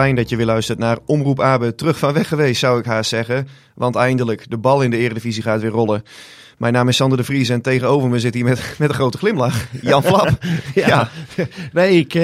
[0.00, 1.74] Fijn dat je weer luistert naar Omroep Abe.
[1.74, 3.48] Terug van weg geweest, zou ik haast zeggen.
[3.74, 6.02] Want eindelijk, de bal in de Eredivisie gaat weer rollen.
[6.58, 9.18] Mijn naam is Sander de Vries en tegenover me zit hier met, met een grote
[9.18, 9.66] glimlach.
[9.80, 10.38] Jan Flap.
[10.74, 10.86] ja.
[10.86, 11.08] ja.
[11.72, 12.14] Nee, ik,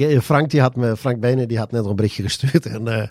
[0.00, 2.66] ik, Frank, die had me, Frank Benen die had net een berichtje gestuurd.
[2.66, 3.02] En uh,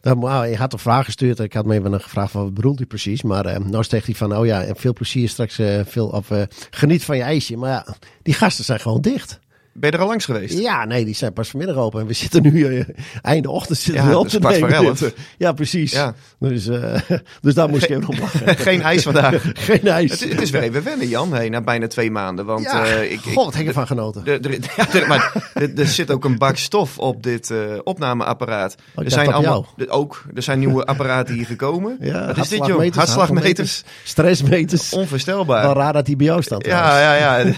[0.00, 1.38] dan, hij had een vraag gestuurd.
[1.38, 3.22] Ik had me even gevraagd wat bedoelt hij precies.
[3.22, 5.58] Maar uh, nou zegt hij van, oh ja, en veel plezier straks.
[5.58, 6.28] Uh, veel, of,
[6.70, 7.56] geniet van je ijsje.
[7.56, 7.86] Maar ja,
[8.22, 9.38] die gasten zijn gewoon dicht.
[9.78, 10.58] Ben je er al langs geweest?
[10.58, 12.00] Ja, nee, die zijn pas vanmiddag open.
[12.00, 12.84] En we zitten nu uh,
[13.22, 14.96] einde ochtend zitten ja, we op te nemen.
[15.38, 15.92] Ja, precies.
[15.92, 16.14] Ja.
[16.38, 16.94] Dus, uh,
[17.42, 18.56] dus daar moest ik even op lachen.
[18.68, 19.44] Geen ijs vandaag.
[19.52, 20.10] Geen ijs.
[20.10, 22.44] Het, het, is weer even wennen, Jan, hey, na bijna twee maanden.
[22.44, 24.24] Want, ja, uh, ik, God, wat heb ervan genoten.
[24.24, 24.58] De,
[24.92, 25.32] ja, maar
[25.76, 27.52] er zit ook een bak stof op dit
[27.82, 28.74] opnameapparaat.
[28.94, 31.96] Oh, er zijn allemaal, ook, er zijn nieuwe apparaten hier gekomen.
[32.00, 32.94] Ja, wat is dit, joh?
[32.94, 33.84] Hartslagmeters.
[34.04, 34.92] Stressmeters.
[34.92, 35.62] Onvoorstelbaar.
[35.62, 36.66] Wel raar dat hij bij jou staat.
[36.66, 37.52] Ja, ja, ja.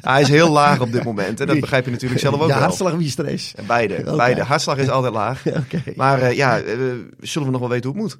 [0.00, 1.38] Hij is heel laag op dit moment.
[1.52, 2.62] Dat begrijp je natuurlijk zelf ook ja, wel.
[2.62, 3.54] hartslag wie stress?
[3.66, 4.16] Beide, okay.
[4.16, 4.42] beide.
[4.42, 5.46] Hartslag is altijd laag.
[5.64, 5.92] okay.
[5.96, 8.18] Maar uh, ja, uh, zullen we nog wel weten hoe het moet?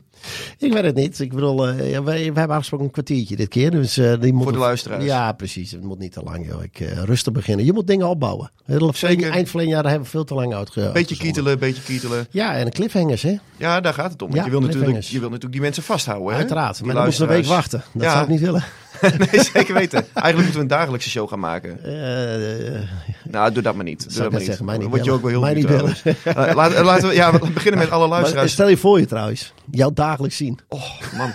[0.59, 1.21] Ik weet het niet.
[1.21, 3.71] Ik bedoel, uh, ja, wij, wij hebben afgesproken een kwartiertje dit keer.
[3.71, 5.05] Dus, die moet Voor de luisteraars.
[5.05, 5.71] Ja, precies.
[5.71, 6.47] Het moet niet te lang.
[6.47, 6.63] Joh.
[6.63, 7.65] Ik, rustig beginnen.
[7.65, 8.51] Je moet dingen opbouwen.
[8.93, 9.31] Zeker.
[9.31, 10.91] Eind van jaar hebben we veel te lang uitge.
[10.93, 12.27] Beetje kietelen, beetje kietelen.
[12.31, 13.37] Ja, en de cliffhangers, hè?
[13.57, 14.35] Ja, daar gaat het om.
[14.35, 16.33] Ja, je, wil natuurlijk, je wil natuurlijk die mensen vasthouden.
[16.33, 16.39] Hè?
[16.39, 16.85] Uiteraard.
[16.85, 17.83] Maar dan moeten we een week wachten.
[17.93, 18.11] Dat ja.
[18.11, 18.65] zou ik niet willen.
[19.33, 19.99] nee, zeker weten.
[19.99, 21.79] Eigenlijk moeten we een dagelijkse show gaan maken.
[21.85, 22.81] Uh,
[23.23, 24.15] nou, doe dat maar niet.
[24.15, 24.49] Doe dat maar niet.
[24.49, 25.97] Zeggen, word je ook wel heel mij niet bellen.
[26.05, 28.41] uh, laten, laten we ja, we beginnen met alle luisteraars.
[28.41, 29.53] Maar stel je voor je trouwens.
[29.71, 30.59] Jou dagelijks zien.
[30.69, 31.33] Oh, man.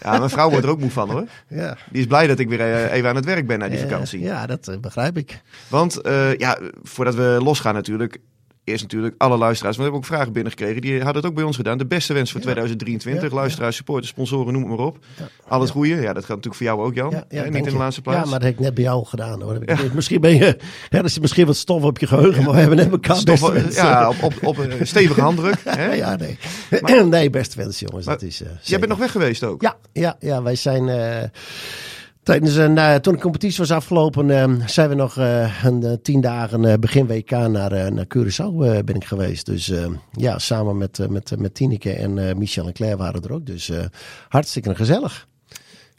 [0.00, 1.24] Ja, mijn vrouw wordt er ook moe van hoor.
[1.48, 1.76] Ja.
[1.90, 4.20] Die is blij dat ik weer even aan het werk ben na die vakantie.
[4.20, 5.42] Ja, dat begrijp ik.
[5.68, 8.18] Want uh, ja, voordat we losgaan natuurlijk
[8.64, 9.76] eerst natuurlijk alle luisteraars.
[9.76, 10.80] Want we hebben ook vragen binnengekregen.
[10.80, 11.78] Die hadden het ook bij ons gedaan.
[11.78, 12.46] De beste wens voor ja.
[12.46, 13.30] 2023.
[13.30, 14.98] Ja, luisteraars, supporters, sponsoren, noem het maar op.
[15.18, 15.28] Ja.
[15.48, 15.94] Al het goede.
[15.94, 17.24] Ja, dat gaat natuurlijk voor jou ook, Jan.
[17.28, 18.24] Ja, niet in de laatste plaats.
[18.24, 19.42] Ja, maar dat heb ik net bij jou gedaan.
[19.42, 19.58] Hoor.
[19.94, 20.56] Misschien ben je...
[20.90, 22.42] Er is misschien wat stof op je geheugen.
[22.44, 25.60] Maar we hebben net elkaar stof, Ja, op, op, op een stevige handdruk.
[25.64, 25.92] Hè?
[25.92, 26.38] ja, nee.
[26.80, 28.06] Maar, nee, beste wens, jongens.
[28.06, 29.62] Maar, dat is, uh, jij bent nog weg geweest ook?
[29.62, 30.88] Ja, ja, ja wij zijn...
[30.88, 31.22] Uh,
[32.24, 36.80] Tijdens uh, toen de competitie was afgelopen, uh, zijn we nog uh, een tien dagen
[36.80, 39.46] begin WK naar, naar Curaçao ben ik geweest.
[39.46, 39.72] Dus
[40.12, 43.46] ja, samen met, met, met Tineke en Michel en Claire waren er ook.
[43.46, 43.70] Dus
[44.28, 45.26] hartstikke gezellig.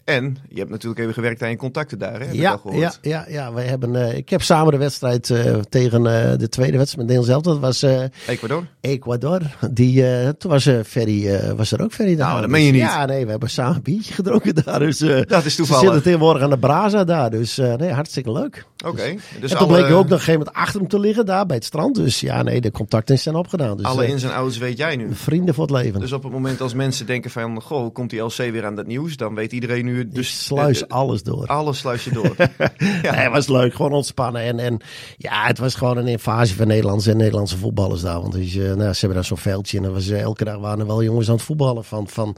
[0.05, 2.31] En je hebt natuurlijk even gewerkt aan je contacten daar, hè?
[2.31, 6.37] Ja, ja, ja, ja, wij hebben, uh, ik heb samen de wedstrijd uh, tegen uh,
[6.37, 7.41] de tweede wedstrijd met Nederland zelf.
[7.41, 7.85] Dat was
[8.27, 8.67] Ecuador.
[8.81, 9.41] Ecuador.
[9.71, 10.03] Die,
[10.37, 12.27] toen was, Ferry, was er ook Ferry daar.
[12.27, 12.81] Nou, dat meen je niet.
[12.81, 14.79] Ja, nee, we hebben samen een biertje gedronken daar.
[14.79, 15.81] Dus, dat is toevallig.
[15.81, 17.29] Ze zitten tegenwoordig aan de Braza daar.
[17.29, 18.65] Dus nee, hartstikke leuk.
[18.85, 18.93] Oké.
[18.93, 19.77] Okay, dus en toen alle...
[19.77, 21.95] bleek ook nog een gegeven moment achter hem te liggen daar bij het strand.
[21.95, 23.77] Dus ja, nee, de contacten zijn opgedaan.
[23.77, 25.07] Dus, alle ins en outs weet jij nu.
[25.13, 25.99] Vrienden voor het leven.
[25.99, 28.87] Dus op het moment als mensen denken van, goh, komt die LC weer aan dat
[28.87, 29.17] nieuws?
[29.17, 29.94] Dan weet iedereen nu...
[30.07, 31.47] Dus sluis alles door.
[31.47, 32.35] Alles sluis je door.
[33.01, 33.11] ja.
[33.11, 33.73] Nee, het was leuk.
[33.73, 34.41] Gewoon ontspannen.
[34.41, 34.81] En, en
[35.17, 38.21] ja, het was gewoon een invasie van Nederlandse en Nederlandse voetballers daar.
[38.21, 39.77] Want dus, nou, ze hebben daar zo'n veldje.
[39.77, 41.83] En was, uh, elke dag waren er wel jongens aan het voetballen.
[41.83, 42.35] Van, van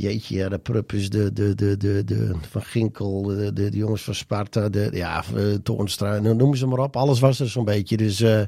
[0.00, 4.02] jeetje, ja, de Pruppus, de, de, de, de, de, van Ginkel, de, de, de jongens
[4.02, 5.24] van Sparta, de, ja,
[5.62, 6.96] Toornstra, noem ze maar op.
[6.96, 7.96] Alles was er zo'n beetje.
[7.96, 8.40] Dus uh,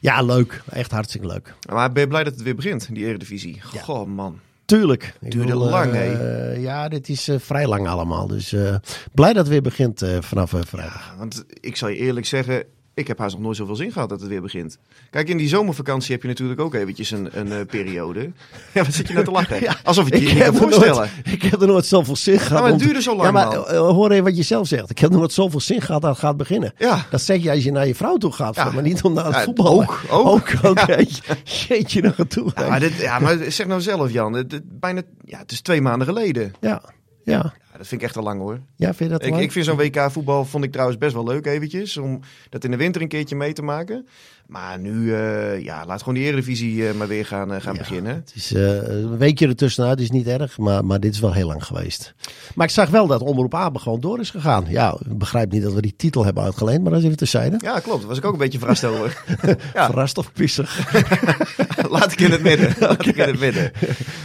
[0.00, 0.62] ja, leuk.
[0.70, 1.54] Echt hartstikke leuk.
[1.70, 3.60] Maar ben je blij dat het weer begint, die Eredivisie?
[3.60, 4.12] Goh, ja.
[4.12, 4.38] man.
[4.78, 5.14] Tuurlijk.
[5.20, 6.52] Duurde lang, hè?
[6.52, 8.26] Uh, ja, dit is uh, vrij lang allemaal.
[8.26, 8.74] Dus uh,
[9.14, 11.10] blij dat het weer begint vanaf vrijdag.
[11.12, 14.08] Ja, want ik zal je eerlijk zeggen, ik heb haast nog nooit zoveel zin gehad
[14.08, 14.78] dat het weer begint.
[15.10, 18.20] Kijk, in die zomervakantie heb je natuurlijk ook eventjes een, een uh, periode.
[18.72, 19.60] Ja, wat zit je nou te lachen?
[19.60, 20.94] Ja, Alsof ik je je niet kan voorstellen.
[20.96, 22.62] Nooit, ik heb er nooit zoveel zin gehad.
[22.62, 24.90] maar het duurde zo lang, Ja, maar uh, hoor even wat je zelf zegt.
[24.90, 26.74] Ik heb er nooit zoveel zin gehad dat het gaat beginnen.
[26.78, 27.06] Ja.
[27.10, 28.70] Dat zeg je als je naar je vrouw toe gaat, ja.
[28.70, 29.80] maar niet om naar het voetbal.
[29.80, 30.52] Ook, ook.
[30.62, 30.78] Ook.
[31.68, 32.50] Jeetje nog toe.
[32.54, 34.32] Ja maar, dit, ja, maar zeg nou zelf, Jan.
[34.32, 36.52] Het, het, bijna, ja, het is twee maanden geleden.
[36.60, 36.82] Ja,
[37.24, 37.52] ja.
[37.72, 38.60] Ja, dat vind ik echt al lang hoor.
[38.76, 39.42] Ja, vind je dat ik, lang?
[39.42, 41.96] ik vind zo'n WK voetbal vond ik trouwens best wel leuk eventjes.
[41.96, 44.06] Om dat in de winter een keertje mee te maken.
[44.46, 47.78] Maar nu, uh, ja, laat gewoon die Eredivisie uh, maar weer gaan, uh, gaan ja,
[47.78, 48.14] beginnen.
[48.14, 50.58] Het is een weekje ertussenuit, is niet erg.
[50.58, 52.14] Maar, maar dit is wel heel lang geweest.
[52.54, 54.64] Maar ik zag wel dat Omroep Abe gewoon door is gegaan.
[54.68, 56.82] Ja, ik begrijp niet dat we die titel hebben uitgeleend.
[56.82, 57.56] Maar dat is even terzijde.
[57.58, 57.98] Ja, klopt.
[57.98, 59.24] Daar was ik ook een beetje verrast over.
[59.74, 59.86] ja.
[59.86, 60.92] Verrast of pissig?
[61.90, 62.74] laat ik in het midden.
[62.80, 63.06] Laat okay.
[63.06, 63.72] ik in het midden.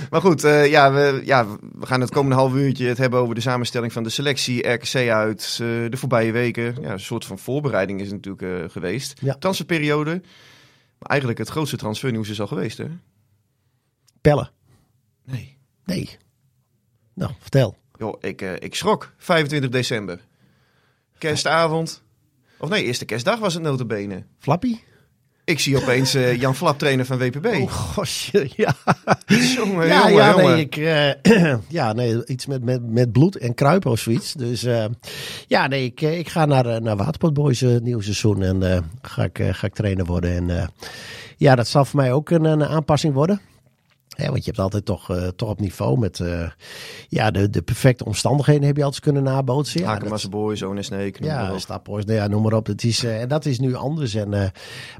[0.10, 1.46] Maar goed, ja, we, ja,
[1.80, 4.96] we gaan het komende half uurtje het hebben over de samenstelling van de selectie, RKC
[4.96, 6.82] uit, de voorbije weken.
[6.82, 9.22] Ja, een soort van voorbereiding is natuurlijk geweest.
[9.22, 9.34] Ja.
[9.34, 10.22] Transferperiode.
[11.00, 12.88] Maar eigenlijk het grootste transfernieuws is al geweest, hè?
[14.22, 14.52] Pellen.
[15.26, 15.58] Nee.
[15.86, 16.18] Nee.
[17.14, 17.78] Nou, vertel.
[17.98, 19.14] Joh, ik, uh, ik schrok.
[19.18, 20.20] 25 december.
[21.18, 22.04] Kerstavond.
[22.58, 24.24] Of nee, eerste kerstdag was het notabene.
[24.40, 24.78] Flappy?
[25.48, 27.46] Ik zie opeens uh, Jan Flap, trainer van WPB.
[27.46, 28.76] Oh, gosje, ja.
[29.56, 30.46] jongen, ja, jongen, ja, jongen.
[30.46, 34.34] Nee, ik, uh, ja, nee, iets met, met, met bloed en kruipen of zoiets.
[34.34, 34.86] Dus uh,
[35.48, 39.68] ja, nee, ik, ik ga naar, naar Waterpot Boys nieuw seizoen en ga, ik, ga
[39.68, 40.50] ik trainer worden.
[40.50, 40.72] En
[41.38, 43.42] Ja, dat zal voor mij ook een, een aanpassing worden.
[44.18, 46.50] Ja, want je hebt altijd toch, uh, toch op niveau met uh,
[47.08, 49.82] ja, de, de perfecte omstandigheden heb je altijd kunnen nabootsen.
[49.82, 51.24] Ja, Hakemasse Boys, One Snake.
[51.24, 52.68] Ja, Stapboys, nou ja, noem maar op.
[52.68, 54.16] Het is, uh, en dat is nu anders.
[54.16, 54.30] En,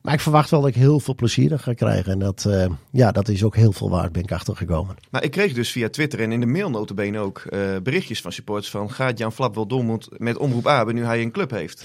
[0.02, 2.12] maar ik verwacht wel dat ik heel veel plezier ga krijgen.
[2.12, 2.50] En dat,
[2.92, 4.96] ja, dat is ook heel veel waard, ben ik achtergekomen.
[5.10, 7.44] Maar ik kreeg dus via Twitter en in de mail notabene ook
[7.84, 8.92] berichtjes van supporters van...
[8.92, 11.84] gaat Jan Flap wel dom met Omroep Abe nu hij een club heeft?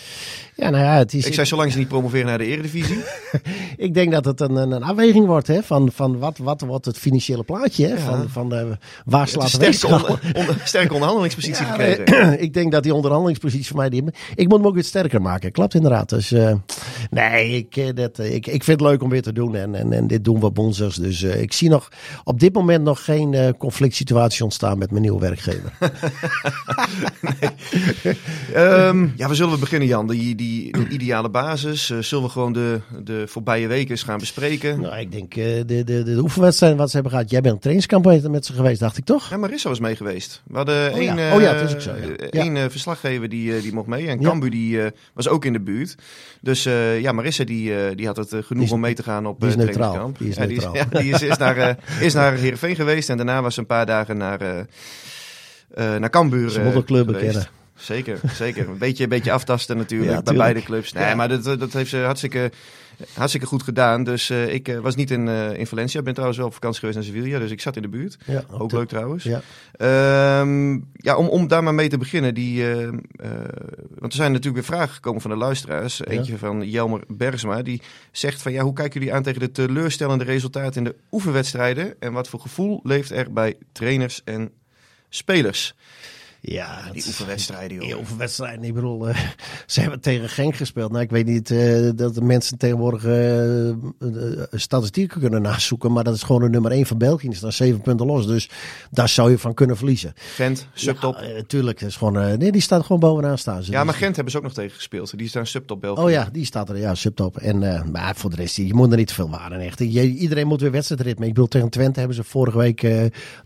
[0.57, 1.27] Ja, nou ja, het is...
[1.27, 3.03] Ik zei zolang ze niet promoveren naar de Eredivisie.
[3.77, 6.99] ik denk dat het een, een afweging wordt hè, van, van wat, wat wordt het
[6.99, 7.87] financiële financiële plaatje.
[7.87, 12.41] Hè, van, van de, waar slaat de sterke, onder, sterke onderhandelingspositie ja, gekregen.
[12.47, 13.89] ik denk dat die onderhandelingspositie voor mij...
[13.89, 14.05] Die,
[14.35, 15.53] ik moet hem ook weer sterker maken.
[15.53, 16.09] Klopt inderdaad.
[16.09, 16.55] Dus uh,
[17.11, 19.55] nee, ik, eh, dat, eh, ik, ik vind het leuk om weer te doen.
[19.57, 20.97] En, en, en dit doen we bonzers.
[20.97, 21.89] Dus uh, ik zie nog
[22.25, 25.73] op dit moment nog geen conflict situatie ontstaan met mijn nieuwe werkgever.
[28.57, 30.07] um, ja, we zullen we beginnen Jan?
[30.07, 31.87] Die, die, de ideale basis.
[32.01, 34.81] Zullen we gewoon de, de voorbije weken eens gaan bespreken?
[34.81, 37.31] Nou, ik denk de, de, de, de oefenwedstrijden wat ze hebben gehad.
[37.31, 39.31] Jij bent een trainingscampagne met ze geweest, dacht ik toch?
[39.31, 40.43] Ja, Marissa was mee geweest.
[40.47, 41.35] We hadden oh, één, ja.
[41.35, 41.91] oh ja, het is ook zo.
[41.95, 42.29] Ja.
[42.31, 44.09] Één verslaggever die, die mocht mee.
[44.09, 44.81] En Cambu die
[45.13, 45.95] was ook in de buurt.
[46.41, 46.63] Dus
[47.01, 50.13] ja, Marissa die, die had het genoeg is, om mee te gaan op is neutraal.
[50.19, 50.73] Die is neutraal.
[50.91, 53.09] Die is, die is, is naar, is naar Heerenveen geweest.
[53.09, 54.67] En daarna was ze een paar dagen naar,
[55.75, 57.47] naar Cambuur Ze club bekennen.
[57.83, 58.69] Zeker, zeker.
[58.69, 60.93] Een beetje, een beetje aftasten natuurlijk bij beide clubs.
[60.93, 62.51] Nee, maar dat, dat heeft ze hartstikke,
[63.15, 64.05] hartstikke goed gedaan.
[64.05, 65.99] Dus uh, ik uh, was niet in, uh, in Valencia.
[65.99, 67.39] Ik ben trouwens wel op vakantie geweest naar Sevilla.
[67.39, 68.17] Dus ik zat in de buurt.
[68.27, 69.25] Ja, ook leuk trouwens.
[69.25, 72.35] Ja, um, ja om, om daar maar mee te beginnen.
[72.35, 72.65] Die,
[73.99, 75.97] want er zijn natuurlijk weer vragen gekomen van de luisteraars.
[75.97, 76.05] Ja.
[76.05, 77.63] Eentje van Jelmer Bergsma.
[77.63, 77.83] Die
[78.13, 82.01] zegt van ja, hoe kijken jullie aan tegen de teleurstellende resultaten in de oefenwedstrijden?
[82.01, 84.51] En wat voor gevoel leeft er bij trainers en
[85.09, 85.75] spelers?
[86.45, 87.87] Ja, die oefenwedstrijden, joh.
[87.87, 89.19] Die oefenwedstrijden, ik bedoel, uh,
[89.67, 90.91] ze hebben tegen Genk gespeeld.
[90.91, 96.15] Nou, ik weet niet uh, dat de mensen tegenwoordig uh, statistieken kunnen nazoeken, maar dat
[96.15, 97.29] is gewoon de nummer 1 van België.
[97.29, 98.51] Die staan 7 punten los, dus
[98.91, 100.13] daar zou je van kunnen verliezen.
[100.15, 101.19] Gent, subtop.
[101.21, 103.63] Ja, tuurlijk, is gewoon, nee, die staat gewoon bovenaan staan.
[103.63, 103.71] Ze.
[103.71, 105.19] Ja, maar Gent hebben ze ook nog tegen gespeeld.
[105.19, 106.03] Die staan subtop België.
[106.03, 107.37] Oh ja, die staat er, ja, subtop.
[107.37, 109.61] En, maar voor de rest, je moet er niet te veel waren.
[109.61, 109.79] Echt.
[109.79, 111.27] Je, iedereen moet weer wedstrijdritme.
[111.27, 112.87] Ik bedoel, tegen Twente hebben ze vorige week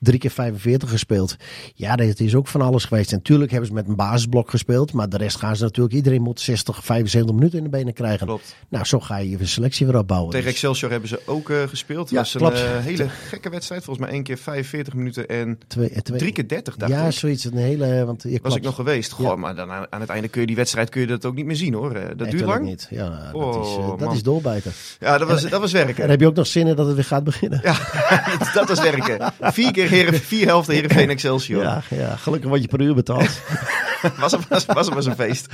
[0.01, 1.37] drie keer 45 gespeeld.
[1.75, 3.11] Ja, dat is ook van alles geweest.
[3.13, 4.93] En natuurlijk hebben ze met een basisblok gespeeld.
[4.93, 5.95] Maar de rest gaan ze natuurlijk.
[5.95, 8.27] Iedereen moet 60, 75 minuten in de benen krijgen.
[8.27, 8.55] Klopt.
[8.69, 10.31] Nou, zo ga je je selectie weer opbouwen.
[10.31, 12.11] Tegen Excelsior hebben ze ook uh, gespeeld.
[12.11, 12.59] Ja, was een klopt.
[12.59, 13.85] uh, hele gekke wedstrijd.
[13.85, 17.13] Volgens mij één keer 45 minuten en twee, twee, drie keer 30 dacht ja, ik.
[17.13, 17.45] zoiets.
[17.45, 18.57] Een hele, want je Was klopt.
[18.57, 19.13] ik nog geweest.
[19.13, 19.37] Goh, Ja.
[19.37, 21.47] maar dan aan, aan het einde kun je die wedstrijd kun je dat ook niet
[21.47, 21.95] meer zien hoor.
[21.95, 22.65] Eh, Dat Nee, duurt lang.
[22.65, 22.87] niet.
[22.91, 24.15] Ja, Oh, dat, is, eh, dat man.
[24.15, 24.73] is doorbijten.
[25.01, 26.11] Ja, dat was, dat was En werken.
[26.11, 27.61] heb je ook nog zin in dat het weer gaat beginnen?
[27.63, 27.77] Ja,
[28.55, 29.33] dat was werken.
[29.41, 31.63] Vier keer heren, vier helften Heerenveen Excelsior.
[31.63, 33.41] ja, ja, gelukkig word je per uur betaald.
[34.21, 35.49] was, het, was, was, was een feest.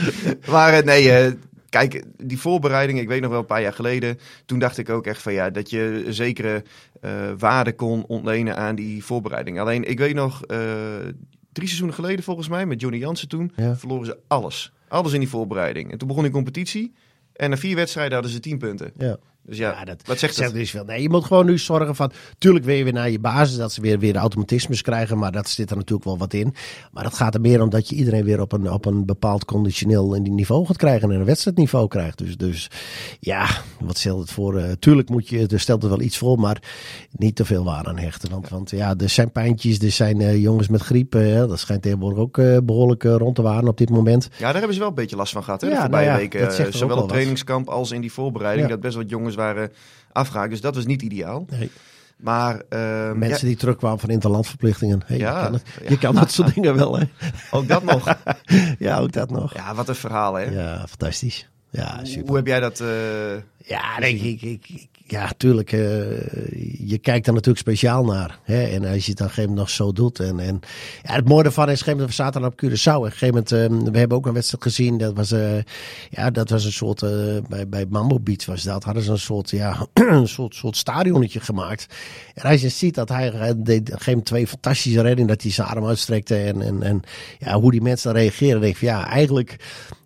[0.50, 1.32] Maar eh, nee, eh,
[1.68, 4.18] kijk, die voorbereiding, ik weet nog wel een paar jaar geleden.
[4.46, 6.62] Toen dacht ik ook echt van ja, dat je zekere
[7.00, 9.60] eh, waarde kon ontlenen aan die voorbereiding.
[9.60, 10.58] Alleen, ik weet nog, eh,
[11.52, 13.76] drie seizoenen geleden volgens mij, met Johnny Jansen toen, Ja.
[13.76, 14.72] verloren ze alles.
[14.88, 15.92] Alles in die voorbereiding.
[15.92, 16.94] En toen begon die competitie.
[17.32, 18.92] En na vier wedstrijden hadden ze tien punten.
[18.98, 19.16] ja.
[19.46, 20.58] Dus ja, Ja, dat wat zegt zegt dat?
[20.58, 20.84] dus veel.
[20.84, 22.12] Nee, je moet gewoon nu zorgen van.
[22.38, 25.18] Tuurlijk wil je weer naar je basis, dat ze weer, weer automatismes krijgen.
[25.18, 26.54] Maar dat zit er natuurlijk wel wat in.
[26.92, 29.44] Maar dat gaat er meer om dat je iedereen weer op een, op een bepaald
[29.44, 31.10] conditioneel niveau gaat krijgen.
[31.10, 32.18] En een wedstrijdniveau krijgt.
[32.18, 32.68] Dus, dus
[33.20, 33.46] ja,
[33.80, 34.56] wat stelt het voor?
[34.58, 36.62] Eh, tuurlijk moet je, er stelt er wel iets voor, maar
[37.12, 38.30] niet te veel waar aan hechten.
[38.30, 41.14] Want, want ja, er zijn pijntjes, er zijn eh, jongens met griep.
[41.14, 44.28] eh, dat schijnt tegenwoordig ook eh, behoorlijk eh, rond te waren op dit moment.
[44.38, 45.60] Ja, daar hebben ze wel een beetje last van gehad.
[45.60, 46.52] Hè, Ja, de voorbije nou ja, weken.
[46.52, 48.66] zegt Zowel wel op trainingskamp als in die voorbereiding.
[48.66, 48.72] Ja.
[48.72, 49.72] Dat best wat jongens waren
[50.12, 50.50] afgehaakt.
[50.50, 51.46] Dus dat was niet ideaal.
[51.50, 51.70] Nee.
[52.16, 55.02] Maar ehm, Mensen die terugkwamen van interlandverplichtingen.
[55.06, 55.88] Hey, Ja, je kan, het, ja.
[55.88, 57.04] je kan dat soort dingen wel, hè?
[57.50, 58.14] ook dat nog.
[58.78, 59.54] Ja, ook dat nog.
[59.54, 60.42] Ja, wat een verhaal, hè?
[60.42, 61.48] Ja, fantastisch.
[61.72, 62.26] Ja, Hoe- super.
[62.26, 62.80] Hoe heb jij dat...
[62.80, 62.88] eh,
[63.66, 65.72] Ja, denk ik, ik, ik- ja, tuurlijk.
[65.72, 65.78] eh,
[66.88, 68.38] je kijkt er natuurlijk speciaal naar.
[68.42, 68.62] Hè?
[68.64, 70.20] En als je het dan op een gegeven moment nog zo doet.
[70.20, 70.60] En, en
[71.02, 72.84] ja, het mooie ervan is, op een gegeven moment, we zaten dan op Curaçao.
[72.84, 73.52] En op een gegeven moment,
[73.86, 74.98] eh, we hebben ook een wedstrijd gezien.
[74.98, 75.58] Dat was, eh,
[76.10, 77.00] ja, dat was een soort,
[77.48, 78.84] bij, bij Mambo Beach was dat.
[78.84, 81.86] Hadden ze een soort, ja, een soort, soort stadionnetje gemaakt.
[82.34, 85.28] En als je ziet dat hij, hij deed op een gegeven moment twee fantastische reddingen.
[85.28, 86.36] Dat hij zijn arm uitstrekte.
[86.36, 87.02] En, en, en
[87.38, 88.60] ja, hoe die mensen dan reageren.
[88.60, 89.56] denk ik van, ja, eigenlijk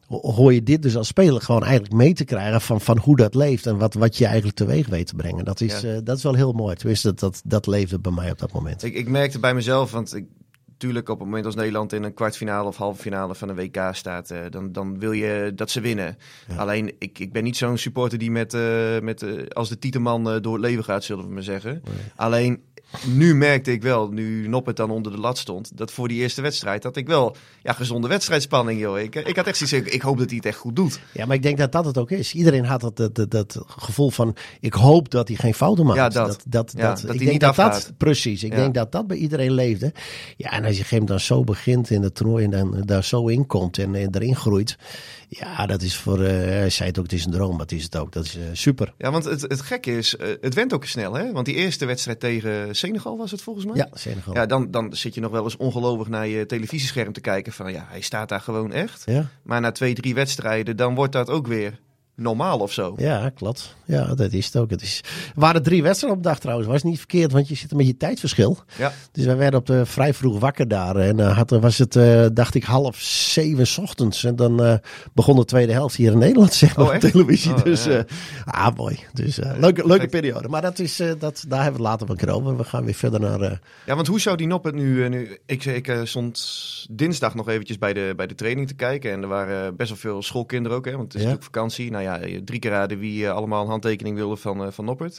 [0.08, 3.34] hoor je dit dus als speler gewoon eigenlijk mee te krijgen van, van hoe dat
[3.34, 5.44] leeft en wat, wat je eigenlijk teweeg weet te brengen.
[5.44, 5.88] Dat is, Ja.
[5.94, 6.74] eh, dat is wel heel mooi.
[6.76, 8.82] Tenminste, dat, dat, dat leefde bij mij op dat moment.
[8.82, 10.24] ik, ik merkte bij mezelf, want ik,
[10.68, 13.78] natuurlijk op het moment als Nederland in een kwartfinale of halve finale van een WK
[13.92, 16.18] staat, eh, dan, dan wil je dat ze winnen.
[16.48, 16.56] Ja.
[16.56, 20.52] Alleen, ik, ik ben niet zo'n supporter die met, eh, met als de titelman door
[20.52, 21.82] het leven gaat, zullen we maar zeggen.
[22.16, 22.62] Alleen,
[23.04, 26.42] nu merkte ik wel, nu Noppet dan onder de lat stond, dat voor die eerste
[26.42, 28.98] wedstrijd had ik wel ja, gezonde wedstrijdspanning, joh.
[28.98, 31.00] Ik, ik had echt zoiets, ik hoop dat hij het echt goed doet.
[31.12, 32.34] Ja, maar ik denk dat dat het ook is.
[32.34, 35.98] Iedereen had dat, dat, dat, dat gevoel van, ik hoop dat hij geen fouten maakt.
[35.98, 36.26] Ja, dat.
[36.26, 38.42] dat, dat, Ja, dat, dat ik hij denk niet dat dat, precies.
[38.44, 38.56] Ik Ja.
[38.56, 39.92] denk dat dat bij iedereen leefde.
[40.36, 43.26] Ja, en als je hem dan zo begint in het toernooi en dan daar zo
[43.26, 44.76] in komt en, en erin groeit.
[45.28, 47.72] Ja, dat is voor, eh, hij zei het ook, het is een droom, maar het
[47.72, 48.12] is het ook.
[48.12, 48.94] Dat is eh, super.
[48.98, 51.32] Ja, want het, het gekke is, eh, het went ook snel, hè?
[51.32, 53.76] Want die eerste wedstrijd tegen Senegal was het volgens mij.
[53.76, 54.34] Ja, Senegal.
[54.34, 57.72] Ja, dan, dan zit je nog wel eens ongelovig naar je televisiescherm te kijken van
[57.72, 59.02] ja, hij staat daar gewoon echt.
[59.06, 61.78] Ja, Maar na twee, drie wedstrijden, dan wordt dat ook weer
[62.16, 62.94] normaal of zo.
[62.98, 63.74] ja, klopt.
[63.84, 64.70] Ja, dat is het ook.
[64.70, 65.00] Het is...
[65.04, 66.68] Er waren drie wedstrijden op dag trouwens.
[66.68, 68.58] Was niet verkeerd, want je zit een beetje tijdverschil.
[68.78, 70.96] Ja, Dus wij werden op de vrij vroeg wakker daar.
[70.96, 74.24] En uh, had, was het, uh, dacht ik, half zeven 's ochtends.
[74.24, 74.74] En dan uh,
[75.12, 77.52] begon de tweede helft hier in Nederland, zeg maar, Oh, op televisie.
[77.54, 78.04] Oh, dus, ja.
[78.44, 78.98] ah, mooi.
[79.12, 80.48] Dus leuke, leuke periode.
[80.48, 82.56] Maar dat is, dat, daar hebben we het later een keer over.
[82.56, 83.60] We gaan weer verder naar...
[83.86, 85.04] ja want hoe zou die Noppet nu...
[85.04, 88.74] eh, nu ik ik eh, stond dinsdag nog eventjes bij de, bij de training te
[88.74, 89.12] kijken.
[89.12, 90.90] En er waren best wel veel schoolkinderen ook, hè.
[90.96, 91.26] Want het is Ja.
[91.26, 91.90] natuurlijk vakantie.
[91.90, 95.18] Nou ja, drie keer raden wie eh, allemaal een handtekening wilde van, eh, van Noppert.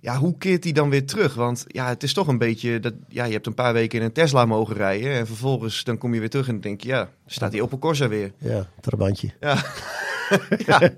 [0.00, 1.34] Ja, hoe keert hij dan weer terug?
[1.34, 4.04] Want ja, het is toch een beetje dat ja, je hebt een paar weken in
[4.04, 7.10] een Tesla mogen rijden en vervolgens dan kom je weer terug en denk je ja,
[7.26, 8.32] staat die Opel Corsa weer.
[8.38, 9.30] Ja, trabantje.
[9.40, 9.62] Ja.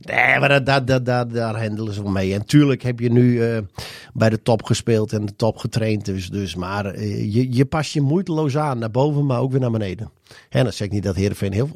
[0.00, 2.34] Nee, maar dat, dat, dat, dat- daar handelen ze wel mee.
[2.34, 3.58] En tuurlijk heb je nu eh,
[4.12, 6.04] bij de top gespeeld en de top getraind.
[6.04, 9.60] Dus, dus, maar eh, je, je past je moeiteloos aan naar boven, maar ook weer
[9.60, 10.10] naar beneden.
[10.48, 11.70] En dan zeg ik niet dat Heerenveen heel,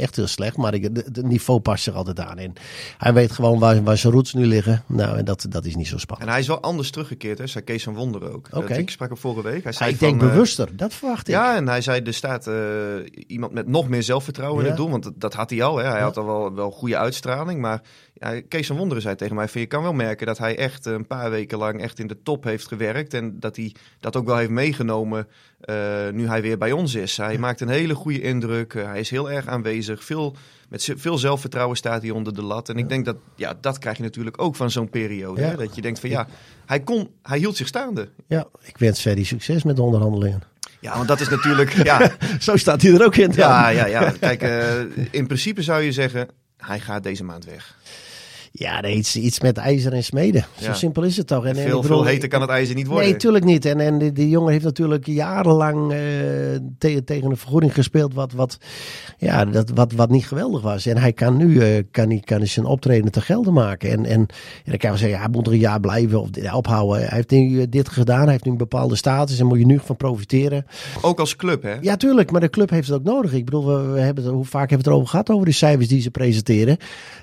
[0.00, 2.38] echt heel slecht, maar het niveau past zich altijd aan.
[2.38, 2.52] En
[2.98, 4.82] hij weet gewoon waar, waar zijn roots nu liggen.
[4.86, 6.26] Nou, en dat, dat is niet zo spannend.
[6.28, 7.46] En hij is wel anders teruggekeerd, hè?
[7.46, 8.50] zei Kees van Wonder ook.
[8.50, 8.74] Dat- Oké.
[8.74, 9.62] ik sprak hem vorige week.
[9.62, 11.34] Hij zei ik denk van, eh, bewuster, dat verwacht ik.
[11.34, 12.54] Ja, en hij zei er staat eh,
[13.26, 14.90] iemand met nog meer zelfvertrouwen in het doel.
[14.90, 15.76] Want dat, dat had hij al.
[15.76, 15.84] Hè.
[15.84, 16.02] Hij Ja.
[16.02, 17.60] had al wel, wel goede uitstraling.
[17.60, 17.82] Maar
[18.14, 20.86] ja, Kees van Wonderen zei tegen mij: van, Je kan wel merken dat hij echt
[20.86, 23.14] een paar weken lang echt in de top heeft gewerkt.
[23.14, 25.28] En dat hij dat ook wel heeft meegenomen
[25.60, 27.16] eh, nu hij weer bij ons is.
[27.16, 28.74] Hij maakt een hele goede indruk.
[28.74, 30.04] Eh, hij is heel erg aanwezig.
[30.04, 30.36] Veel,
[30.68, 32.68] met veel zelfvertrouwen staat hij onder de lat.
[32.68, 35.40] En ik denk dat ja, dat krijg je natuurlijk ook van zo'n periode.
[35.40, 35.56] Hè?
[35.56, 36.26] Dat je denkt van ja,
[36.66, 38.08] hij, kon, hij hield zich staande.
[38.26, 40.51] Ja, ik wens Ferry succes met de onderhandelingen.
[40.82, 41.84] Ja, want dat is natuurlijk.
[41.84, 42.10] ja,
[42.40, 43.26] Zo staat hij er ook in.
[43.30, 43.36] dan.
[43.36, 44.12] Ja, ja, ja.
[44.20, 47.74] Kijk, eh, in principe zou je zeggen, hij gaat deze maand weg.
[48.54, 50.44] Ja, iets, iets met ijzer en smeden.
[50.60, 50.74] Zo Ja.
[50.74, 51.44] simpel is het toch.
[51.44, 53.08] En, en veel, bedoel, veel heter kan het ijzer niet worden.
[53.08, 53.64] Nee, tuurlijk niet.
[53.64, 55.92] En, en die, die jongen heeft natuurlijk jarenlang
[56.78, 58.58] te- tegen een vergoeding gespeeld wat, wat,
[59.18, 60.86] ja, dat, wat, wat niet geweldig was.
[60.86, 63.90] En hij kan nu eh, kan hij, kan hij zijn optreden te gelden maken.
[63.90, 64.26] En, en, en
[64.64, 66.98] dan kan je zeggen, ja, hij moet er een jaar blijven of dit- ophouden.
[66.98, 69.66] Hij heeft nu eh, dit gedaan, hij heeft nu een bepaalde status en moet je
[69.66, 70.66] nu van profiteren.
[71.00, 71.74] Ook als club, hè?
[71.80, 73.32] Ja, tuurlijk, maar de club heeft het ook nodig.
[73.32, 75.52] Ik bedoel, we, we hebben het, hoe vaak hebben we het erover gehad over de
[75.52, 76.76] cijfers die ze presenteren.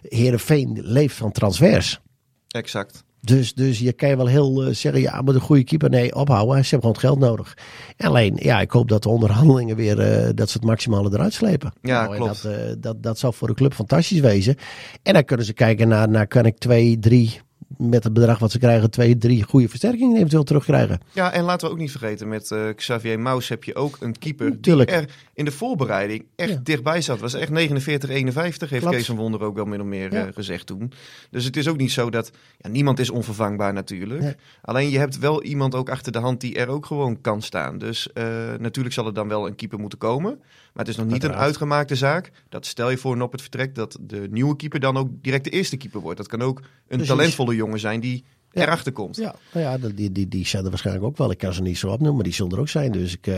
[0.07, 1.99] Herenveen leeft van transfers.
[2.47, 3.03] Exact.
[3.21, 6.15] Dus, dus je kan je wel heel eh, zeggen, ja, maar een goede keeper, nee,
[6.15, 6.65] ophouden.
[6.65, 7.57] Ze hebben gewoon het geld nodig.
[7.97, 11.73] Alleen, ja, ik hoop dat de onderhandelingen weer, eh, dat ze het maximale eruit slepen.
[11.81, 12.43] Ja, Nou, klopt.
[12.43, 14.55] Dat, eh, dat, dat zou voor de club fantastisch wezen.
[15.03, 17.41] En dan kunnen ze kijken naar, naar kan ik twee, drie,
[17.77, 20.99] met het bedrag wat ze krijgen, twee, drie goede versterkingen eventueel terugkrijgen.
[21.11, 24.17] Ja, en laten we ook niet vergeten, met eh, Xavier Maus heb je ook een
[24.17, 24.89] keeper Tuurlijk.
[24.89, 26.59] die er in de voorbereiding echt Ja.
[26.63, 27.19] dichtbij zat.
[27.19, 28.95] Was echt 49-51, heeft Klopt.
[28.95, 30.25] Kees van Wonder ook wel min of meer Ja.
[30.25, 30.91] eh, gezegd toen.
[31.31, 34.21] Dus het is ook niet zo dat, ja, niemand is onvervangbaar natuurlijk.
[34.21, 34.35] Nee.
[34.61, 37.77] Alleen je hebt wel iemand ook achter de hand die er ook gewoon kan staan.
[37.77, 38.25] Dus eh,
[38.59, 40.39] natuurlijk zal er dan wel een keeper moeten komen.
[40.73, 42.31] Maar het is nog niet een uitgemaakte zaak.
[42.49, 45.49] Dat stel je voor op het vertrek dat de nieuwe keeper dan ook direct de
[45.49, 46.17] eerste keper wordt.
[46.17, 47.07] Dat kan ook een Precies.
[47.07, 48.25] talentvolle jongen zijn die.
[48.51, 49.15] Erachter komt.
[49.15, 51.31] Ja, nou ja, die, die, die zijn er waarschijnlijk ook wel.
[51.31, 52.91] Ik kan ze niet zo opnoemen, maar die zullen er ook zijn.
[52.91, 53.35] Dus ik uh,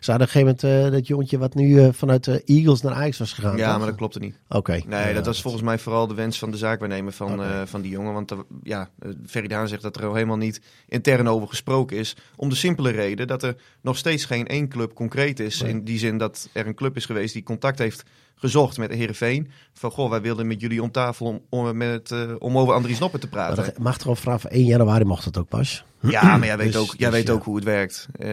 [0.00, 2.92] zou op een gegeven moment uh, dat jongetje wat nu uh, vanuit de Eagles naar
[2.92, 3.56] Ajax was gegaan.
[3.56, 3.78] Ja, toch?
[3.78, 4.38] maar dat klopte niet.
[4.48, 4.56] Oké.
[4.56, 4.84] Okay.
[4.86, 7.66] Nee, ja, dat was volgens mij vooral de wens van de zaakwaarnemer van, okay.
[7.66, 8.12] van die jongen.
[8.12, 8.90] Want er, ja,
[9.26, 12.16] Feridaan zegt dat er al helemaal niet intern over gesproken is.
[12.36, 15.62] Om de simpele reden dat er nog steeds geen één club concreet is.
[15.62, 15.70] Nee.
[15.70, 18.02] In die zin dat er een club is geweest die contact heeft
[18.40, 19.50] gezocht met de Heerenveen.
[19.72, 22.98] Van, goh, wij wilden met jullie om tafel om, om, met, uh, om over Andries
[22.98, 23.56] Noppen te praten.
[23.56, 25.84] Maar mag toch al vanaf 1 januari mocht het ook pas?
[26.02, 27.32] Ja, maar jij weet, Dus- ook, jij dus weet ja.
[27.32, 28.06] ook hoe het werkt.
[28.18, 28.28] Uh,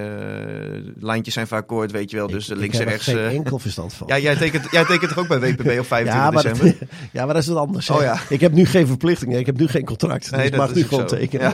[1.00, 2.27] lijntjes zijn vaak kort, weet je wel.
[2.27, 3.05] Dus Ik- links ik en rechts.
[3.05, 4.07] geen eh, enkel verstand van.
[4.12, 6.75] ja, jij tekent, jij tekent toch ook bij WPB op 25 ja, maar december?
[6.79, 7.89] dat, ja, maar dat is wat anders.
[7.89, 8.19] Oh ja.
[8.29, 10.31] Ik heb nu geen verplichtingen, ik heb nu geen contract.
[10.31, 11.15] Nee, dus ik mag nu gewoon zo.
[11.15, 11.53] tekenen.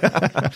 [0.00, 0.50] Ja.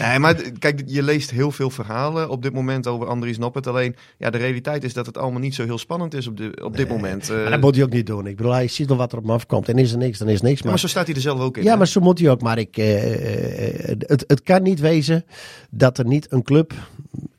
[0.08, 3.66] nee, maar kijk, je leest heel veel verhalen op dit moment over Andries Noppert.
[3.66, 6.58] Alleen, ja, de realiteit is dat het allemaal niet zo heel spannend is op, de,
[6.62, 7.28] op dit moment.
[7.28, 8.26] Maar dat moet hij ook niet doen.
[8.26, 9.68] Ik bedoel, hij ziet al wat er op hem afkomt.
[9.68, 10.60] En is er niks, dan is er niks.
[10.60, 11.62] ja, maar zo staat hij er zelf ook in.
[11.64, 11.76] Ja, hè?
[11.76, 12.40] maar zo moet hij ook.
[12.40, 15.24] Maar ik, het, het kan niet wezen
[15.70, 16.74] dat er niet een club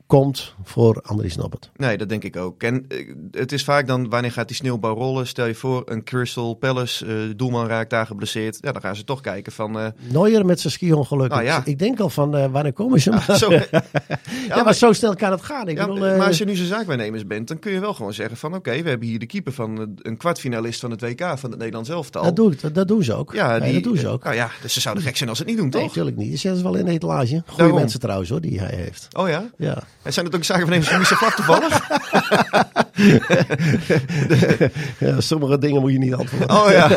[0.06, 1.70] komt voor Andries Noppert.
[1.76, 2.62] Nee, dat denk ik ook.
[2.62, 5.26] En eh, het is vaak dan, wanneer gaat die sneeuwbal rollen?
[5.26, 8.58] Stel je voor, een Crystal Palace, eh, doelman raakt daar geblesseerd.
[8.60, 9.92] Ja, dan gaan ze toch kijken van...
[10.08, 11.30] Nooier met zijn ski-ongeluk.
[11.30, 11.62] Nou ja.
[11.64, 13.10] Ik denk al van, eh, wanneer komen ze?
[13.10, 13.52] maar, zo,
[14.48, 15.68] ja, maar, zo snel kan het gaan.
[15.68, 18.12] Ik Ja, bedoel, maar als je nu zijn zaakwaarnemers bent, dan kun je wel gewoon
[18.12, 18.54] zeggen van...
[18.54, 21.88] Oké, we hebben hier de keeper van een kwartfinalist van het WK van het Nederlands
[21.88, 22.22] elftal.
[22.22, 23.32] dat, doen, dat, dat doen ze ook.
[23.32, 24.24] ja, Nee, die, dat doen ze ook.
[24.24, 25.88] Nou ja, dus ze zouden gek zijn als ze het niet doen, Nee, toch?
[25.96, 26.40] natuurlijk niet.
[26.40, 27.42] Zetten ze wel in de etalage.
[27.56, 27.76] Daarom.
[27.76, 29.08] mensen trouwens hoor, die hij heeft.
[29.16, 29.50] Oh ja?
[29.56, 29.82] Ja.
[30.06, 31.88] En zijn het ook zaakwaarnemers van Michel Vlak toevallig?
[35.06, 36.50] ja, sommige dingen moet je niet antwoorden.
[36.50, 36.88] Oh ja.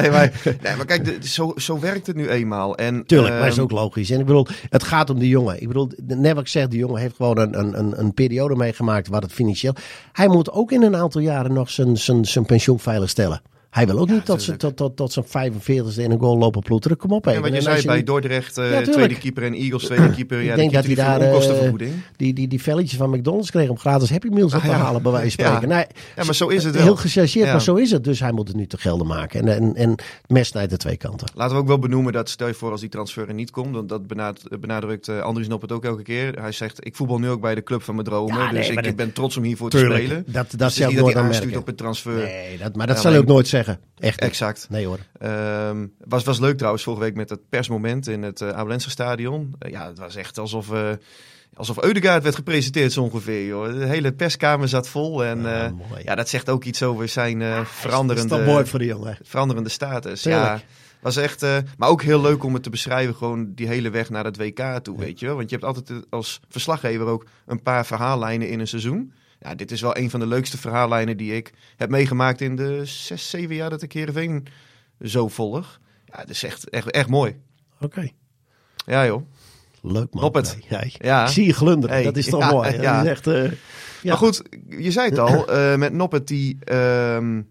[0.00, 2.76] Nee, maar, nee, maar kijk, de- zo, zo werkt het nu eenmaal.
[2.76, 4.10] En, Tuurlijk, maar is ehm, ook logisch.
[4.10, 5.60] En ik bedoel, het gaat om die jongen.
[5.60, 8.56] Ik bedoel, net wat ik zeg, die jongen heeft gewoon een, een, een, een periode
[8.56, 9.74] meegemaakt waar het financieel...
[10.12, 13.42] Hij moet ook in een aantal jaren nog zijn, zijn, zijn pensioen veilig stellen.
[13.70, 16.62] Hij wil ook niet tot, zijn, tot, tot, tot zijn 45e in een goal lopen
[16.62, 16.96] ploeteren.
[16.96, 17.42] Kom op En even.
[17.42, 18.84] wat je En zei bij Dordrecht, tuurlijk.
[18.92, 20.42] tweede keeper en Eagles, tweede keeper.
[20.42, 21.72] Ja, ik denk dat hij daar eh,
[22.16, 24.78] die, die, die velletjes van McDonald's kreeg om gratis Happy Meals op te Ah, ja.
[24.82, 25.50] halen, bij wijze van Ja.
[25.56, 25.76] spreken.
[25.76, 25.84] Nee,
[26.16, 26.82] Ja, maar zo is het wel.
[26.82, 27.52] Heel gechargeerd, Ja.
[27.52, 28.04] maar zo is het.
[28.04, 29.40] Dus hij moet het nu te gelden maken.
[29.48, 29.94] En, en, en
[30.26, 31.28] mes snijdt de twee kanten.
[31.34, 33.74] Laten we ook wel benoemen dat stel je voor als die transfer er niet komt,
[33.74, 36.40] want dat benad- benadrukt eh Andries Nop het ook elke keer.
[36.40, 38.84] Hij zegt, ik voetbal nu ook bij de club van mijn dromen, Ja, dus ik
[38.84, 40.24] dat- ben trots om hiervoor te spelen.
[40.26, 42.12] dat, dat Dus is zal dat nooit op het transfer.
[42.14, 43.58] Nee, dat, maar dat Ja, zal ook nooit zeggen.
[43.98, 44.28] Echt niet.
[44.30, 44.66] Exact.
[44.70, 44.98] Nee hoor.
[45.18, 49.54] Ehm, was, was leuk trouwens vorige week met het persmoment in het uh, Abelense stadion.
[49.58, 50.90] Eh, ja, het was echt alsof, eh
[51.54, 53.46] alsof Eudegaard werd gepresenteerd zo ongeveer.
[53.46, 53.78] Joh.
[53.78, 56.02] De hele perskamer zat vol en Ja, mooi.
[56.04, 59.18] ja, dat zegt ook iets over zijn Dat veranderende, is mooi voor de jongen.
[59.22, 60.22] veranderende status.
[60.22, 60.44] Tuurlijk.
[60.44, 60.60] Ja,
[61.00, 64.24] was echt, maar ook heel leuk om het te beschrijven, gewoon die hele weg naar
[64.24, 65.36] het WK toe, weet je wel.
[65.36, 69.12] Want je hebt altijd als verslaggever ook een paar verhaallijnen in een seizoen.
[69.40, 72.84] Ja, dit is wel een van de leukste verhaallijnen die ik heb meegemaakt in de
[72.84, 74.46] zes, zeven jaar dat ik Heerenveen
[75.02, 75.80] zo volg.
[76.04, 77.40] Ja, het is echt, echt, echt mooi.
[77.80, 78.08] Oké.
[78.86, 79.22] Ja joh.
[79.82, 80.22] Leuk man.
[80.22, 80.56] Noppert.
[80.68, 81.94] Nee, ja, ik- zie je glunderen.
[81.96, 82.70] Hey, Dat is toch ja, mooi.
[82.70, 83.02] Dat ja.
[83.02, 83.26] is echt...
[83.26, 83.50] eh, ja.
[84.02, 87.42] Maar goed, je zei het al, eh, met Noppet die ehm,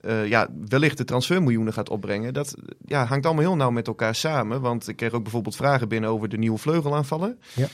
[0.00, 2.34] eh, ja, wellicht de transfermiljoenen gaat opbrengen.
[2.34, 2.54] Dat
[2.86, 4.60] ja, hangt allemaal heel nauw met elkaar samen.
[4.60, 7.38] Want ik kreeg ook bijvoorbeeld vragen binnen over de nieuwe vleugelaanvallen.
[7.54, 7.68] Ja.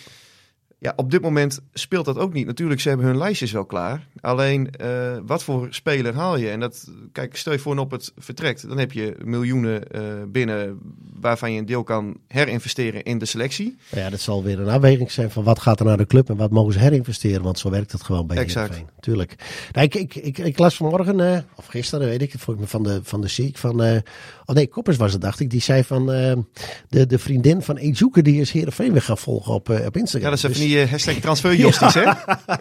[0.83, 2.47] Ja, op dit moment speelt dat ook niet.
[2.47, 4.07] Natuurlijk, ze hebben hun lijstjes wel klaar.
[4.21, 6.51] Alleen, eh, wat voor speler haal je?
[6.51, 8.69] En dat, kijk, stel je voor op het vertrekt.
[8.69, 10.79] Dan heb je miljoenen eh, binnen
[11.21, 13.77] waarvan je een deel kan herinvesteren in de selectie.
[13.89, 16.37] Ja, dat zal weer een afweging zijn van wat gaat er naar de club en
[16.37, 17.43] wat mogen ze herinvesteren.
[17.43, 18.69] Want zo werkt het gewoon bij Exact.
[18.69, 18.95] Heerenveen.
[19.01, 19.35] Tuurlijk.
[19.73, 22.83] Nou, ik, ik, ik, ik las vanmorgen, eh, of gisteren weet ik, volgens mij van
[22.83, 25.51] de, van de Ziek, van, oh nee, Koppers was het dacht ik.
[25.51, 29.69] Die zei van de, de vriendin van Ezoeken die is Heerenveen weer gaan volgen op,
[29.69, 30.23] op Instagram.
[30.23, 32.03] Ja, dat is even Dus- die uh, hashtag transferjosties, hè?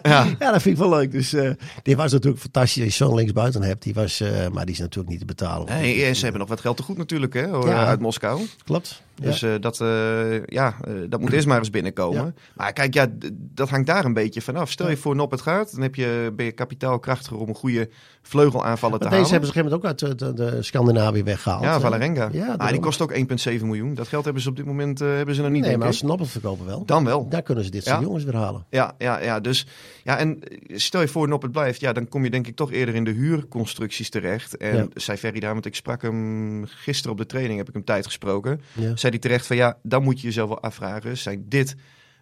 [0.02, 0.26] Ja.
[0.38, 1.12] Ja, dat vind ik wel leuk.
[1.12, 1.50] Dus eh,
[1.82, 2.84] die was natuurlijk fantastisch.
[2.84, 5.66] Als je zo'n linksbuiten hebt, die was, eh, maar die is natuurlijk niet te betalen.
[5.80, 7.86] Nee, en ze hebben nog wat geld te goed natuurlijk, hè, hoor, Ja.
[7.86, 8.46] uit Moskou.
[8.64, 9.02] Klopt.
[9.20, 12.24] Dus eh, dat, eh, ja, eh, dat moet eerst maar eens binnenkomen.
[12.24, 12.32] Ja.
[12.54, 14.70] Maar kijk, ja, dat hangt daar een beetje vanaf.
[14.70, 17.88] Stel je voor Nop het gaat, dan heb je, ben je kapitaalkrachtiger om een goede
[18.22, 19.48] vleugelaanvaller te Maar deze halen.
[19.48, 21.62] hebben ze op een gegeven moment ook uit de, Scandinavië weggehaald.
[21.62, 21.80] Ja?
[21.80, 22.28] Valerenga.
[22.32, 23.94] Ja, die kost ook 1,7 miljoen.
[23.94, 26.04] Dat geld hebben ze op dit moment hebben ze nog niet, Nee, maar als ze
[26.06, 26.84] Noppert verkopen wel.
[26.84, 27.28] Dan wel.
[27.28, 28.64] Daar kunnen ze dit soort jongens weer halen.
[28.70, 29.66] Ja, ja, ja, dus
[30.04, 32.72] ja, en stel je voor Nop het blijft, ja, dan kom je denk ik toch
[32.72, 34.56] eerder in de huurconstructies terecht.
[34.56, 37.84] En zei Ferry daar, want ik sprak hem gisteren op de training, heb ik hem
[37.84, 38.60] tijd gesproken.
[38.72, 38.96] Ja.
[39.10, 41.18] Zei hij terecht van ja, dan moet je jezelf wel afvragen.
[41.18, 41.76] Zijn dit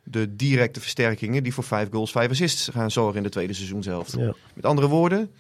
[0.05, 4.15] de directe versterkingen die voor vijf goals, vijf assists gaan zorgen in de tweede seizoenshelft?
[4.19, 4.35] Ja.
[4.55, 5.31] Met andere woorden,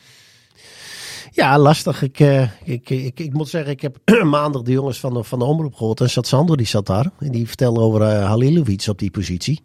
[1.32, 2.02] Ja, lastig.
[2.02, 5.38] Ik, eh, ik, ik, ik moet zeggen, ik heb maandag de jongens van de, van
[5.38, 6.00] de omroep gehoord.
[6.00, 7.10] En zat Sandro, die zat daar.
[7.18, 9.62] En die vertelde over eh Halilovic op die positie.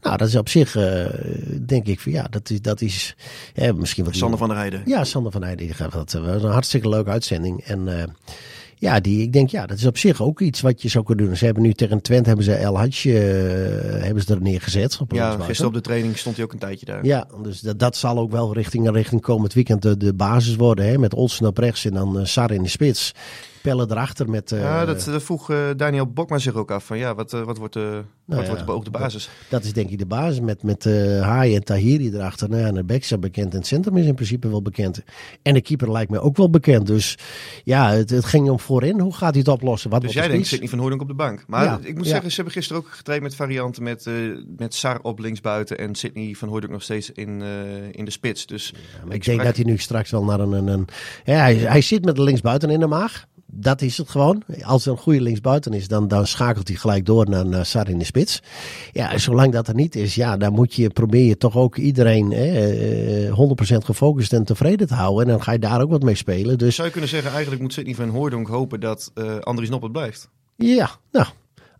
[0.00, 1.06] Nou, dat is op zich, eh,
[1.66, 3.16] denk ik, van ja, dat is, dat is
[3.74, 4.14] misschien wat...
[4.16, 4.82] Sander van der Heijden.
[4.84, 5.66] Ja, Sander van Heijden.
[5.66, 7.60] die gaat Dat was een hartstikke leuke uitzending.
[7.64, 7.88] En
[8.80, 11.26] ja, die, ik denk, ja, dat is op zich ook iets wat je zou kunnen
[11.26, 11.36] doen.
[11.36, 14.98] Ze hebben nu tegen Twente hebben ze El Hadje eh, hebben ze er neergezet.
[15.00, 17.04] Op Ja, gisteren op de training stond hij ook een tijdje daar.
[17.04, 20.86] Ja, dus dat, dat zal ook wel richting, richting komend weekend de, de basis worden.
[20.86, 20.98] Hè?
[20.98, 23.12] Met Olsen op rechts en dan eh, Sar in de spits.
[23.62, 24.52] Pelle erachter met...
[24.52, 27.42] eh, Ja, dat, dat vroeg eh, Daniel Bokma zich ook af van ja, wat, eh,
[27.42, 29.30] wat wordt de, wat Nou ja, wordt de beoogde basis?
[29.48, 30.40] dat is denk ik de basis.
[30.40, 32.48] Met, met eh Haai en Tahiri erachter.
[32.48, 33.52] Nou ja, en de backs zijn bekend.
[33.52, 35.02] En het centrum is in principe wel bekend.
[35.42, 36.86] En de keeper lijkt mij ook wel bekend.
[36.86, 37.18] Dus
[37.64, 39.00] ja, het, het ging om voorin.
[39.00, 39.90] Hoe gaat hij het oplossen?
[39.90, 40.60] Wat Dus jij de denkt spits?
[40.62, 41.44] Sidney van Hooydonk op de bank.
[41.46, 42.10] Maar Ja, ik moet ja.
[42.10, 44.14] zeggen, ze hebben gisteren ook getraind met varianten met, eh,
[44.56, 47.48] met Sar op linksbuiten en Sidney van Hooydonk nog steeds in, eh,
[47.90, 48.46] in de spits.
[48.46, 48.74] Dus
[49.06, 50.52] Maar ik denk dat hij nu straks wel naar een...
[50.52, 50.88] een, een
[51.24, 53.26] ja, hij, hij zit met de linksbuiten in de maag.
[53.52, 54.42] Dat is het gewoon.
[54.62, 57.88] Als er een goede linksbuiten is, dan, dan schakelt hij gelijk door naar, naar Sar
[57.88, 58.42] in de spits.
[58.92, 62.30] Ja, zolang dat er niet is, ja, dan moet je, probeer je toch ook iedereen
[62.30, 62.70] hè,
[63.26, 65.24] eh, 100% gefocust en tevreden te houden.
[65.24, 66.58] En dan ga je daar ook wat mee spelen.
[66.58, 69.92] Dus zou je kunnen zeggen, eigenlijk moet Sidney van Hooydonk hopen dat eh Andries Noppert
[69.92, 70.28] blijft.
[70.56, 71.26] ja, nou,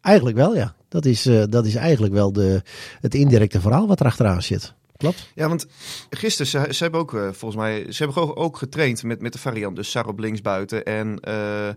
[0.00, 0.74] Eigenlijk wel, ja.
[0.88, 2.62] Dat is, uh, dat is eigenlijk wel de,
[3.00, 4.74] het indirecte verhaal wat erachteraan zit.
[5.00, 5.30] Klopt.
[5.34, 5.66] Ja, want
[6.10, 9.32] gisteren, ze, ze hebben ook uh, volgens mij, ze hebben ook, ook getraind met, met
[9.32, 9.76] de variant.
[9.76, 11.68] Dus Sarah op links buiten en uh,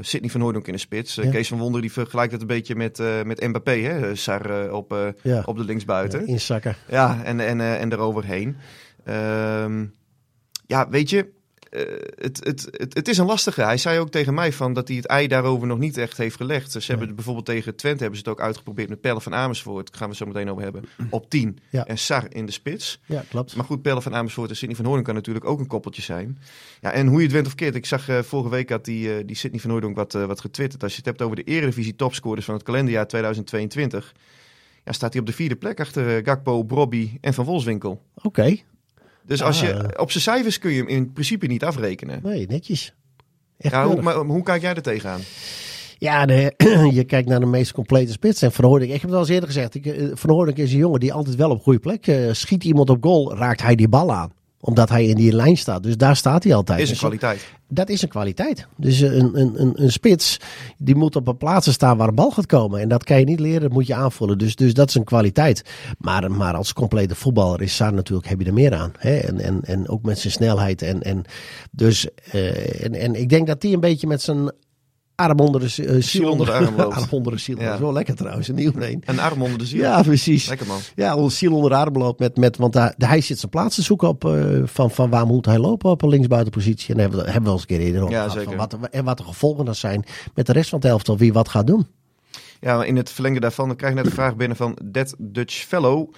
[0.00, 1.14] Sidney van Hooydonk in de spits.
[1.14, 1.30] Ja.
[1.30, 4.14] Kees van Wonder die vergelijkt het een beetje met, met Mbappé, hè?
[4.14, 5.42] Sar op, ja.
[5.46, 6.20] op de linksbuiten.
[6.20, 6.76] Ja, inzakken.
[6.88, 8.56] Ja, en, en, en eroverheen.
[9.04, 9.86] Ehm,
[10.66, 11.30] ja, weet je, uh,
[11.70, 13.62] het, het, het, het, is een lastige.
[13.62, 16.36] Hij zei ook tegen mij van dat hij het ei daarover nog niet echt heeft
[16.36, 16.72] gelegd.
[16.72, 19.90] Ze hebben bijvoorbeeld tegen Twente hebben ze het ook uitgeprobeerd met Pelle van Amersfoort.
[19.90, 20.84] Daar gaan we zo meteen over hebben.
[21.10, 21.58] Op 10.
[21.70, 21.86] Ja.
[21.86, 23.00] En Sar in de spits.
[23.06, 23.56] Ja, klopt.
[23.56, 26.38] Maar goed, Pelle van Amersfoort en Sidney van Hoorn kan natuurlijk ook een koppeltje zijn.
[26.80, 27.74] Ja, en hoe je het went of keert.
[27.74, 30.82] Ik zag uh, vorige week had die, uh, die Sidney van Hoorn wat, wat getwitterd.
[30.82, 34.14] Als je het hebt over de Eredivisie topscorers van het kalenderjaar 2022.
[34.84, 38.02] Ja, staat hij op de vierde plek achter Gakpo, Brobby en Van Wolfswinkel.
[38.14, 38.26] Oké.
[38.26, 38.64] Okay.
[39.30, 40.00] Dus als je, ah.
[40.00, 42.20] op zijn cijfers kun je hem in principe niet afrekenen.
[42.22, 42.94] Nee, netjes.
[43.58, 45.20] Echt ja, hoe, maar hoe kijk jij er tegenaan?
[45.98, 46.54] Ja, de,
[46.98, 48.42] je kijkt naar de meest complete spits.
[48.42, 49.74] En Van ik heb het al eens eerder gezegd.
[49.74, 52.64] Ik, eh, Van Hoornik is een jongen die altijd wel op goede plek uh, schiet
[52.64, 55.82] iemand op goal, raakt hij die bal aan omdat hij in die lijn staat.
[55.82, 56.78] Dus daar staat hij altijd.
[56.78, 57.52] Is een dus kwaliteit.
[57.68, 58.66] Dat is een kwaliteit.
[58.76, 60.40] Dus een, een, een, een spits
[60.78, 62.80] die moet op een plaats staan waar een bal gaat komen.
[62.80, 64.38] En dat kan je niet leren, dat moet je aanvullen.
[64.38, 65.64] Dus, dus dat is een kwaliteit.
[65.98, 68.92] Maar, maar als complete voetballer is Saar natuurlijk, heb je er meer aan.
[68.98, 69.16] Hè?
[69.16, 70.82] En, en, en ook met zijn snelheid.
[70.82, 71.24] En, en,
[71.70, 74.52] dus, uh, en, en ik denk dat hij een beetje met zijn
[75.20, 77.58] arm onder de uh, ziel onder de arm arm onder de ziel.
[77.58, 77.64] Ja.
[77.64, 79.02] Dat is wel lekker trouwens, een nieuw een.
[79.04, 79.80] Een arm onder de ziel.
[79.80, 80.48] Ja, precies.
[80.48, 80.78] Lekker man.
[80.94, 82.18] Ja, onder ziel onder de arm loopt.
[82.18, 85.26] Met, met, want hij, hij zit zijn plaats te zoeken op uh, van, van waar
[85.26, 86.94] moet hij lopen op een linksbuitenpositie.
[86.94, 88.44] En hebben we, hebben we eens een keer eerder over ja, gehad.
[88.44, 90.04] Van wat, en wat de gevolgen dan zijn
[90.34, 91.16] met de rest van het elftal.
[91.16, 91.86] Wie wat gaat doen.
[92.60, 95.54] Ja, in het verlengde daarvan dan krijg je net de vraag binnen van Dead Dutch
[95.54, 96.12] Fellow.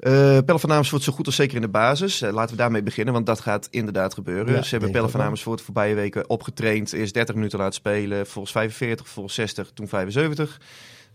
[0.00, 2.22] Uh, Pelle van Amersfoort zo goed als zeker in de basis.
[2.22, 4.54] Uh, laten we daarmee beginnen, want dat gaat inderdaad gebeuren.
[4.54, 6.92] Ja, Ze hebben Pelle van Amersfoort de voorbije weken opgetraind.
[6.92, 10.60] Eerst 30 minuten laten spelen, volgens 45, volgens 60, toen 75.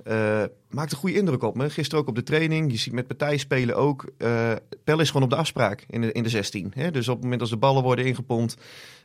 [0.08, 1.70] Uh, maakt een goede indruk op me.
[1.70, 2.72] Gisteren ook op de training.
[2.72, 4.06] Je ziet met partijen spelen ook.
[4.18, 4.52] Uh,
[4.84, 6.72] Pelle is gewoon op de afspraak in de, in de 16.
[6.76, 6.92] Hè?
[6.92, 8.58] Dus op het moment als de ballen worden ingepompt,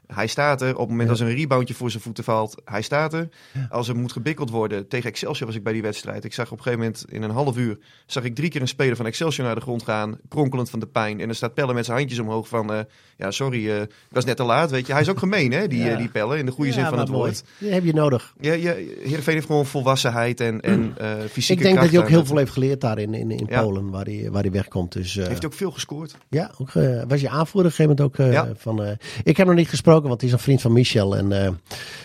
[0.07, 0.73] hij staat er.
[0.73, 3.29] Op het moment als er een reboundje voor zijn voeten valt, hij staat er.
[3.71, 6.25] Als er moet gebikkeld worden, tegen Excelsior was ik bij die wedstrijd.
[6.25, 8.69] Ik zag op een gegeven moment in een half uur, zag ik drie keer een
[8.69, 11.21] speler van Excelsior naar de grond gaan, kronkelend van de pijn.
[11.21, 12.79] En dan staat Pelle met zijn handjes omhoog van, uh,
[13.17, 14.93] ja sorry, uh, ik was net te laat, weet je.
[14.93, 15.97] Hij is ook gemeen hè, die, ja.
[15.97, 17.45] die Pelle, in de goede zin van het woord.
[17.59, 18.35] Die heb je nodig.
[18.41, 22.09] Ja, ja, Heerenveen heeft gewoon volwassenheid en, en uh, fysieke Ik denk dat hij ook
[22.09, 24.93] heel veel heeft geleerd daar in, in, in Polen, waar hij, waar hij wegkomt.
[24.93, 26.17] Dus, heeft hij ook veel gescoord?
[26.29, 26.73] Ja, ook,
[27.09, 28.97] was je aanvoerder op een gegeven moment ook van...
[29.25, 31.17] ik heb nog niet gesproken, want hij is een vriend van Michel.
[31.17, 31.49] En, uh,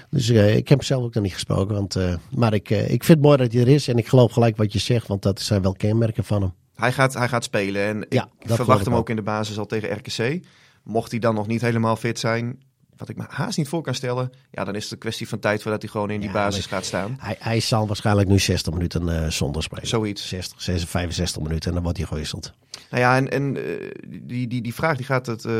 [0.09, 1.75] dus uh, ik heb hem zelf ook nog niet gesproken.
[1.75, 3.87] Want, uh, maar ik, ik vind het mooi dat hij er is.
[3.87, 6.53] En ik geloof gelijk wat je zegt, want dat zijn wel kenmerken van hem.
[6.75, 9.65] Hij gaat, hij gaat spelen en ja, ik verwacht hem ook in de basis al
[9.65, 10.45] tegen RKC.
[10.83, 12.59] Mocht hij dan nog niet helemaal fit zijn,
[12.99, 15.39] wat ik me haast niet voor kan stellen, ja, dan is het een kwestie van
[15.39, 17.17] tijd voordat hij gewoon in die ja, basis gaat staan.
[17.19, 19.87] Hij, hij zal waarschijnlijk nu 60 minuten uh, zonder spelen.
[19.87, 20.27] Zoiets.
[20.27, 22.53] 60, 60, 65 minuten en dan wordt hij gewisseld.
[22.89, 25.53] Nou ja, en, en uh, die, die, die vraag die gaat het uh,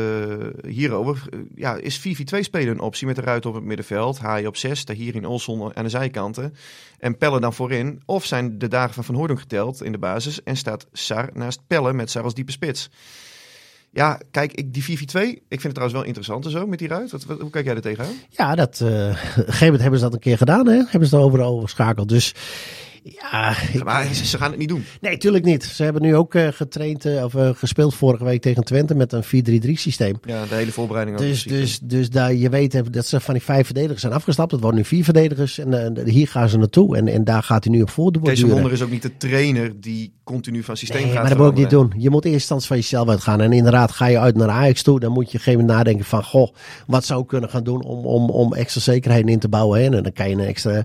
[0.66, 1.22] hierover.
[1.54, 2.02] ja, is 4-4-2
[2.40, 4.18] spelen een optie met de ruit op het middenveld?
[4.18, 6.54] Haai op 6, hier in Olson aan de zijkanten.
[6.98, 8.02] En Pelle dan voorin.
[8.06, 11.60] Of zijn de dagen van Van Hoordung geteld in de basis en staat Sar naast
[11.66, 12.90] Pelle met Sar als diepe spits?
[13.92, 16.88] Ja, kijk, ik, die 4-4-2, ik vind het trouwens wel interessant en zo met die
[16.88, 17.10] ruit.
[17.10, 18.12] Wat, hoe kijk jij er tegenaan?
[18.28, 20.82] Ja, dat, op een gegeven moment hebben ze dat een keer gedaan, hè?
[20.86, 22.08] Hebben ze erover overschakeld.
[22.08, 22.34] Dus
[23.02, 23.84] ja, ik...
[23.84, 24.84] maar ze gaan het niet doen.
[25.00, 25.64] Nee, tuurlijk niet.
[25.64, 29.12] Ze hebben nu ook uh, getraind uh, of uh, gespeeld vorige week tegen Twente met
[29.12, 29.24] een
[29.66, 30.18] 4-3-3 systeem.
[30.22, 31.18] Ja, de hele voorbereiding.
[31.18, 34.50] Dus, dus, dus daar, je weet dat ze van die vijf verdedigers zijn afgestapt.
[34.50, 36.96] Het worden nu vier verdedigers en hier gaan ze naartoe.
[36.96, 38.42] En, en daar gaat hij nu op voortborduren.
[38.42, 41.38] Kees Wonder is ook niet de trainer die continu van systeem nee, gaat maar dat
[41.38, 41.92] moet ik niet doen.
[41.96, 43.40] Je moet eerst instantie van jezelf uitgaan.
[43.40, 46.24] En inderdaad, ga je uit naar Ajax toe, dan moet je een gegeven nadenken van,
[46.24, 46.54] goh,
[46.86, 49.80] wat zou ik kunnen gaan doen om, om, om extra zekerheid in te bouwen.
[49.80, 49.84] Hè?
[49.84, 50.84] En dan kan je een extra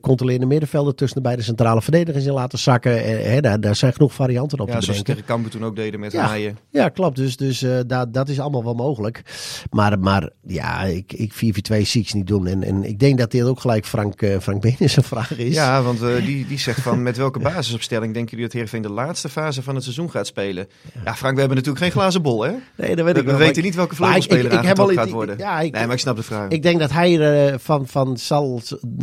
[0.00, 3.04] controlerende middenvelder tussen de beide centrale verdedigers in laten zakken.
[3.04, 5.06] En, hè, daar, daar zijn genoeg varianten op ja, te bedenken.
[5.06, 6.58] Ja, zoals tegen toen ook deden met ja, haaien.
[6.70, 7.16] Ja, klopt.
[7.16, 9.22] Dus, dus uh, dat, dat is allemaal wel mogelijk.
[9.70, 12.46] Maar, maar ja, ik, ik 4-4-2 zie ik niet doen.
[12.46, 15.54] En, en ik denk dat dit ook gelijk Frank, uh, Frank Benis een vraag is.
[15.54, 18.90] Ja, want uh, die, die zegt van met welke basisopstelling denken jullie dat Heerenveen de
[18.90, 20.68] laatste fase van het seizoen gaat spelen?
[21.04, 22.52] Ja, Frank, we hebben natuurlijk geen glazen bol, hè?
[22.76, 23.36] Nee, dat weet we, ik wel.
[23.36, 25.38] We weten niet welke vleugelspeler aangetrokken gaat worden.
[25.38, 26.48] Ja, ik, nee, maar ik snap de vraag.
[26.48, 28.60] Ik denk dat hij van, van zal...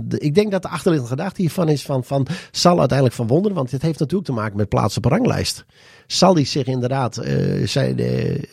[0.10, 3.58] Ik denk dat de achterliggende gedachte hiervan is van, van zal uiteindelijk van wonderen.
[3.58, 5.66] Want dit heeft natuurlijk te maken met plaatsen op ranglijst.
[6.08, 8.00] Zal hij zich inderdaad, uh, zijn,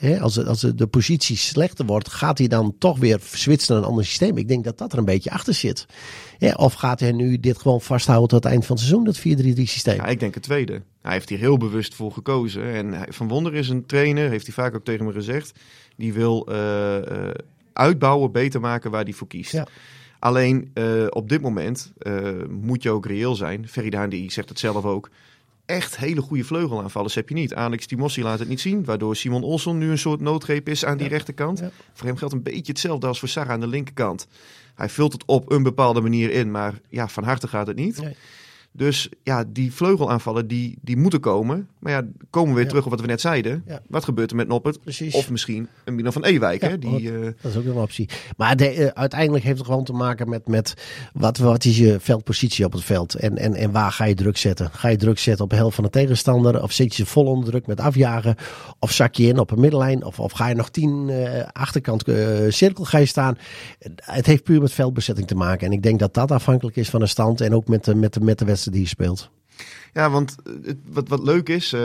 [0.00, 3.88] uh, als, als de positie slechter wordt, gaat hij dan toch weer switchen naar een
[3.88, 4.36] ander systeem?
[4.36, 5.86] Ik denk dat dat er een beetje achter zit.
[6.38, 9.18] Ja, of gaat hij nu dit gewoon vasthouden tot het eind van het seizoen, dat
[9.18, 9.96] 4-3-3 systeem?
[9.96, 10.82] Ja, ik denk het tweede.
[11.02, 12.74] Hij heeft hier heel bewust voor gekozen.
[12.74, 15.52] En Van Wonder is een trainer, heeft hij vaak ook tegen me gezegd.
[15.96, 16.96] Die wil uh,
[17.72, 19.52] uitbouwen, beter maken waar hij voor kiest.
[19.52, 19.66] Ja.
[20.18, 23.68] Alleen eh, op dit moment eh, moet je ook reëel zijn.
[23.68, 25.10] Ferry die zegt het zelf ook.
[25.66, 27.54] Echt hele goede vleugelaanvallers heb je niet.
[27.54, 28.84] Alex Timossi laat het niet zien.
[28.84, 31.58] Waardoor Simon Olsson nu een soort noodgreep is aan die rechterkant.
[31.58, 31.70] Ja.
[31.92, 34.26] Voor hem geldt een beetje hetzelfde als voor Sarah aan de linkerkant.
[34.74, 36.50] Hij vult het op een bepaalde manier in.
[36.50, 38.00] Maar ja, van harte gaat het niet.
[38.02, 38.16] Nee.
[38.72, 41.68] Dus ja, die vleugelaanvallen die, die moeten komen.
[41.78, 42.68] Maar ja, komen we weer Ja.
[42.68, 43.62] terug op wat we net zeiden.
[43.66, 43.80] Ja.
[43.88, 44.80] Wat gebeurt er met Noppert?
[44.80, 45.14] Precies.
[45.14, 46.62] Of misschien een Milan van Ewijk.
[46.62, 46.78] Ja, hè?
[46.78, 48.08] Die, eh, Dat is ook een optie.
[48.36, 50.74] Maar de, eh, uiteindelijk heeft het gewoon te maken met, met
[51.12, 53.14] wat, wat is je veldpositie op het veld.
[53.14, 54.70] En, en, en waar ga je druk zetten?
[54.72, 56.62] Ga je druk zetten op de helft van de tegenstander?
[56.62, 58.34] Of zet je ze vol onder druk met afjagen?
[58.78, 60.04] Of zak je in op een middenlijn?
[60.04, 62.04] Of, of ga je nog tien eh, achterkant
[62.48, 63.38] cirkel ga je staan?
[63.96, 65.66] Het heeft puur met veldbezetting te maken.
[65.66, 67.40] En ik denk dat dat afhankelijk is van de stand.
[67.40, 69.30] En ook met de, met de, met de wedstrijd die je speelt.
[69.92, 71.80] Ja, want eh, het, wat, wat leuk is, eh,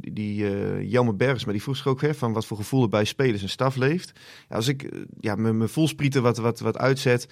[0.00, 2.88] die eh Jelme Bergs, maar die vroeg zich ook hè, van wat voor gevoel er
[2.88, 4.12] bij spelers en staf leeft.
[4.48, 4.88] Ja, als ik
[5.20, 7.28] ja, mijn voelsprieten wat, wat, wat uitzet,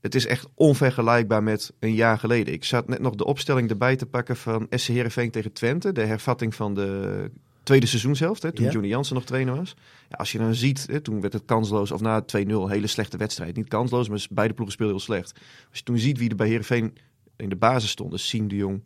[0.00, 2.54] het is echt onvergelijkbaar met een jaar geleden.
[2.54, 6.04] Ik zat net nog de opstelling erbij te pakken van SC Heerenveen tegen Twente, de
[6.04, 7.30] hervatting van de
[7.62, 8.70] tweede seizoenshelft, hè, toen Ja.
[8.70, 9.76] Johnny Jansen nog trainer was.
[10.08, 12.86] Ja, als je dan ziet, hè, toen werd het kansloos, of na 2-0, een hele
[12.86, 13.56] slechte wedstrijd.
[13.56, 15.32] Niet kansloos, maar beide ploegen speelden heel slecht.
[15.68, 16.96] Als je toen ziet wie er bij Heerenveen
[17.42, 18.82] in de basis stonden, Siem de Jong,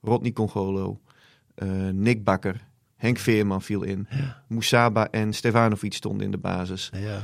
[0.00, 1.00] Rodney Congolo,
[1.54, 2.60] eh, Nick Bakker,
[2.96, 4.08] Henk Veerman viel in.
[4.48, 6.90] Moussaba en Stefanovic stonden in de basis.
[6.94, 7.22] Ja.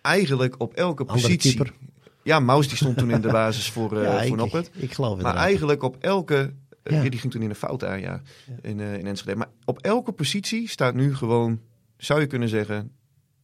[0.00, 1.54] Eigenlijk op elke Andere positie.
[1.54, 1.74] keeper.
[2.22, 4.70] Ja, Maus die stond toen in de basis voor, eh Ja, voor ik, Noppert.
[4.72, 5.22] ik geloof het.
[5.22, 6.52] Maar eigenlijk op elke...
[6.82, 7.08] eh, Ja.
[7.10, 8.20] Die ging toen in een fout aan, ja.
[8.62, 9.36] In, eh, in Enschede.
[9.36, 11.60] Maar op elke positie staat nu gewoon,
[11.96, 12.90] zou je kunnen zeggen,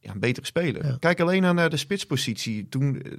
[0.02, 0.86] ja, een betere speler.
[0.86, 0.96] Ja.
[0.98, 2.66] Kijk alleen naar de spitspositie.
[2.68, 3.12] Toen, eh,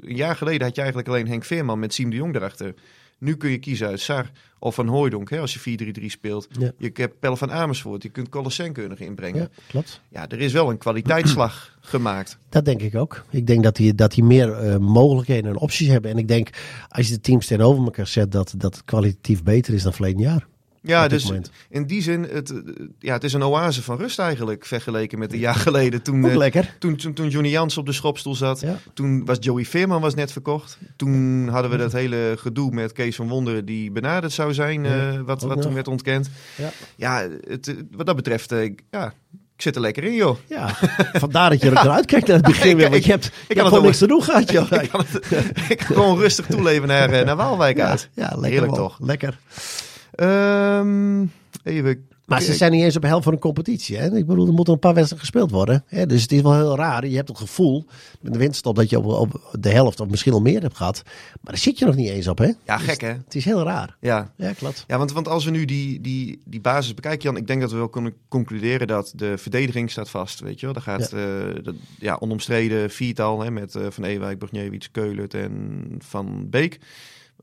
[0.00, 2.74] een jaar geleden had je eigenlijk alleen Henk Veerman met Siem de Jong erachter.
[3.18, 6.46] Nu kun je kiezen uit Sar of Van Hooijdonk, hè, als je 4-3-3 speelt.
[6.58, 6.72] Ja.
[6.78, 9.40] Je hebt Pelle van Amersfoort, je kunt Colasenko er nog inbrengen.
[9.40, 10.00] Ja, klopt.
[10.08, 12.38] Ja, er is wel een kwaliteitsslag gemaakt.
[12.48, 13.24] Dat denk ik ook.
[13.30, 16.10] Ik denk dat die, dat die meer eh, mogelijkheden en opties hebben.
[16.10, 16.48] En ik denk,
[16.88, 20.20] als je de teams tegenover elkaar zet, dat, dat het kwalitatief beter is dan verleden
[20.20, 20.46] jaar.
[20.86, 21.50] Ja, dus moment.
[21.70, 22.52] in die zin, het,
[22.98, 26.02] ja, het is een oase van rust eigenlijk, vergeleken met een jaar geleden.
[26.02, 26.76] Toen, Ook eh, lekker.
[26.78, 28.60] toen, toen, toen Johnny Jans op de schopstoel zat.
[28.60, 28.76] Ja.
[28.94, 30.78] Toen was Joey Veerman was net verkocht.
[30.96, 35.10] Toen hadden we dat hele gedoe met Kees van Wonderen die benaderd zou zijn, Ja,
[35.12, 36.30] eh, wat, wat toen werd ontkend.
[36.56, 36.70] Ja.
[36.96, 39.06] Ja, het, wat dat betreft, eh, ik- ja,
[39.56, 40.36] ik zit er lekker in, joh.
[40.48, 40.68] Ja,
[41.12, 42.84] vandaar dat je er eruit kijkt naar het begin Ik- weer.
[42.84, 44.50] Want ik- je hebt, ik je kan hebt het gewoon wel- niks te doen gehad,
[44.70, 44.82] joh.
[44.82, 45.30] ik, kan het,
[45.72, 48.08] ik kan gewoon rustig toeleven naar, naar Waalwijk uit.
[48.14, 48.88] ja, lekker Heerlijk wel.
[48.88, 48.98] toch.
[49.00, 49.38] Lekker.
[50.14, 51.26] Ehm,
[51.62, 53.96] even Maar ze zijn niet eens op de helft van een competitie.
[53.96, 54.16] Hè?
[54.16, 55.84] Ik bedoel, er moeten een paar wedstrijden gespeeld worden.
[55.86, 56.06] Hè?
[56.06, 57.06] Dus het is wel heel raar.
[57.06, 57.86] Je hebt het gevoel
[58.20, 61.02] met de winststop dat je op, op de helft of misschien al meer hebt gehad.
[61.04, 62.52] Maar daar zit je nog niet eens op, hè?
[62.64, 63.08] Ja, gek hè?
[63.08, 63.96] Het is heel raar.
[64.00, 64.32] Ja.
[64.36, 64.84] Ja, klopt.
[64.86, 67.70] Ja, want, want als we nu die, die, die basis bekijken, Jan, ik denk dat
[67.70, 70.40] we wel kunnen concluderen dat de verdediging staat vast.
[70.40, 71.60] Weet je wel, daar gaat ja.
[71.62, 76.78] dat, ja, onomstreden viertal hè, met eh, Van Ewijk, Bogniewicz, Keulert en Van Beek.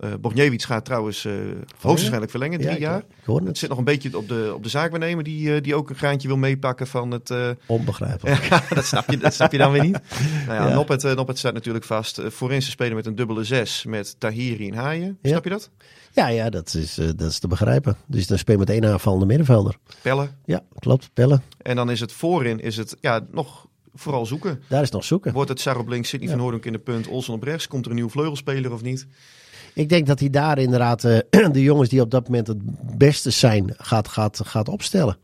[0.04, 1.34] Uh, Bogniewicz gaat trouwens uh,
[1.80, 3.04] hoogstwaarschijnlijk verlengen, drie Ja, jaar.
[3.26, 3.48] hoor het.
[3.48, 5.96] Het zit nog een beetje op de, op de zaakwaarnemer die, uh, die ook een
[5.96, 7.30] graantje wil meepakken van het...
[7.30, 7.50] Uh...
[7.66, 8.44] Onbegrijpelijk.
[8.44, 10.00] ja, dat snap, je, dat snap je dan weer niet.
[10.48, 10.74] Nou ja, ja.
[10.74, 12.22] Noppet, Noppet staat natuurlijk vast.
[12.28, 15.18] Voorin ze spelen met een dubbele zes met Tahiri en Haaien.
[15.22, 15.30] Ja.
[15.30, 15.70] Snap je dat?
[16.12, 17.96] Ja, ja dat, is, dat is te begrijpen.
[18.06, 19.76] Dus dan speel je met één aanvallende middenvelder.
[20.02, 20.38] Pellen.
[20.46, 21.10] Ja, klopt.
[21.14, 21.44] Pellen.
[21.62, 24.64] En dan is het voorin is het, ja, nog vooral zoeken.
[24.68, 25.34] Daar is nog zoeken.
[25.34, 26.34] Wordt het Sarah op links, Sidney ja.
[26.34, 27.68] van Hoornhoek in de punt, Olsen op rechts?
[27.68, 29.08] Komt er een nieuwe vleugelspeler of niet?
[29.74, 31.18] Ik denk dat hij daar inderdaad uh,
[31.52, 32.58] de jongens die op dat moment het
[32.98, 35.18] beste zijn gaat, gaat, gaat opstellen.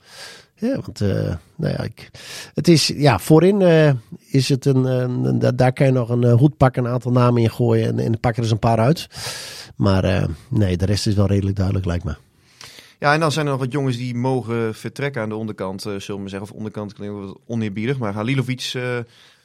[0.56, 2.10] Ja, want uh, nou ja, ik,
[2.53, 3.91] het is, ja, voorin uh,
[4.30, 7.41] is het een, een, een, daar kan je nog een hoed pakken, een aantal namen
[7.41, 9.08] in gooien en, en pak er eens een paar uit.
[9.75, 12.15] Maar nee, de rest is wel redelijk duidelijk, lijkt me.
[12.99, 15.99] Ja, en dan zijn er nog wat jongens die mogen vertrekken aan de onderkant, uh,
[15.99, 16.49] zullen we zeggen.
[16.49, 18.97] Of onderkant klinkt wat oneerbiedig, maar Halilovic uh,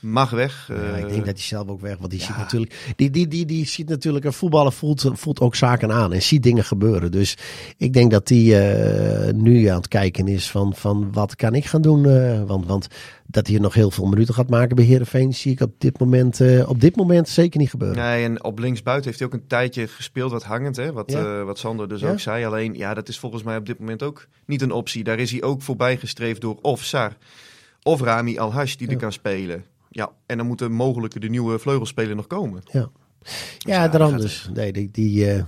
[0.02, 0.68] mag weg.
[0.68, 2.26] Ja, ik denk dat hij zelf ook weg, want die ja.
[2.26, 6.12] ziet natuurlijk, die, die, die, die ziet natuurlijk, een voetballer voelt, voelt ook zaken aan
[6.12, 7.10] en ziet dingen gebeuren.
[7.10, 7.36] Dus
[7.76, 11.64] ik denk dat die uh, nu aan het kijken is van, van wat kan ik
[11.64, 12.04] gaan doen.
[12.04, 12.88] Uh, want, want
[13.26, 16.40] dat hij nog heel veel minuten gaat maken bij Heerenveen zie ik op dit moment,
[16.40, 18.02] uh, op dit moment zeker niet gebeuren.
[18.02, 20.92] Nee, en op linksbuiten heeft hij ook een tijdje gespeeld wat hangend, hè?
[20.92, 21.44] Wat, ja.
[21.44, 22.44] wat Sander dus ook zei.
[22.44, 25.04] Alleen, ja, dat is volgens mij op dit moment ook niet een optie.
[25.04, 27.16] Daar is hij ook voorbij gestreefd door of Sar
[27.82, 29.64] of Rami Al-Hash die er kan spelen.
[29.94, 32.62] Ja, en dan moeten mogelijk de nieuwe vleugelspeler nog komen.
[32.70, 32.90] Ja.
[33.22, 34.48] Dus ja, daarom dus.
[34.54, 35.42] Nee, die, die, uh,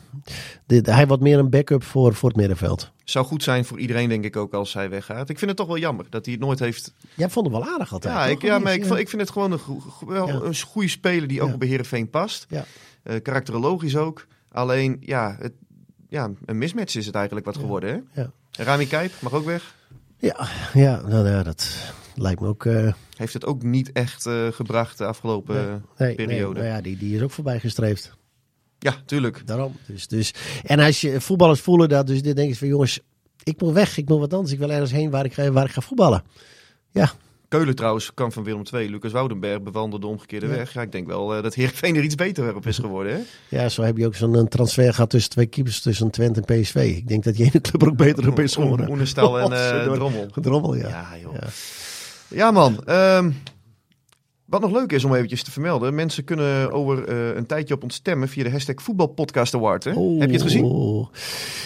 [0.67, 2.93] die, hij wordt meer een backup voor, voor het middenveld.
[3.05, 5.29] Zou goed zijn voor iedereen, denk ik ook, als hij weggaat.
[5.29, 6.95] Ik vind het toch wel jammer dat hij het nooit heeft.
[7.15, 8.15] Jij vond hem wel aardig altijd.
[8.15, 9.61] Ja, ik, ja maar ik, ik vind het gewoon een,
[10.07, 10.35] wel ja.
[10.35, 11.57] een goede speler die ook ja.
[11.57, 12.47] bij Heerenveen past.
[12.49, 12.65] Ja.
[13.05, 14.27] Uh, karakterologisch ook.
[14.49, 15.53] Alleen, ja, het,
[16.09, 17.91] ja, een mismatch is het eigenlijk wat geworden.
[17.91, 18.23] Hè?
[18.23, 18.31] Ja.
[18.51, 19.75] Rami Kijp mag ook weg.
[20.19, 22.65] Ja, ja, nou, ja dat, lijkt me ook...
[22.67, 26.61] eh, Heeft het ook niet echt eh, gebracht de afgelopen nee, nee, periode.
[26.61, 28.13] nou ja, die, die is ook voorbij gestreefd.
[28.79, 29.43] Ja, tuurlijk.
[29.47, 29.77] Daarom.
[29.87, 33.01] Dus, dus, en als je voetballers voelen dat, dus dit denk je van jongens,
[33.43, 34.53] ik moet weg, ik moet wat anders.
[34.53, 36.23] Ik wil ergens heen waar ik, ga- waar ik ga voetballen.
[36.91, 37.13] Ja,
[37.49, 38.91] Keulen trouwens, kan van Willem II.
[38.91, 40.53] Lucas Woudenberg bewandelde de omgekeerde Ja.
[40.53, 40.73] weg.
[40.73, 43.13] Ja, ik denk wel eh, dat Heerenveen er iets beter op is geworden.
[43.13, 43.21] Hè?
[43.57, 46.75] ja, zo heb je ook zo'n transfer gehad tussen twee keepers, tussen Twente en PSV.
[46.97, 48.89] Ik denk dat die ene club er ook beter op is geworden.
[48.91, 50.27] Oenestal en eh, Godverdomme.
[50.27, 50.29] Drommel.
[50.43, 50.89] Drommel, ja.
[50.89, 51.35] Ja, joh.
[51.35, 51.47] Ja.
[52.29, 52.85] Ja, man.
[52.85, 53.31] Ehm,
[54.45, 55.95] wat nog leuk is om eventjes te vermelden.
[55.95, 59.85] Mensen kunnen over eh, een tijdje op ons stemmen via de hashtag Voetbalpodcast Award.
[59.85, 59.91] Hè?
[59.91, 60.65] Heb je het gezien?
[60.65, 61.09] Oh.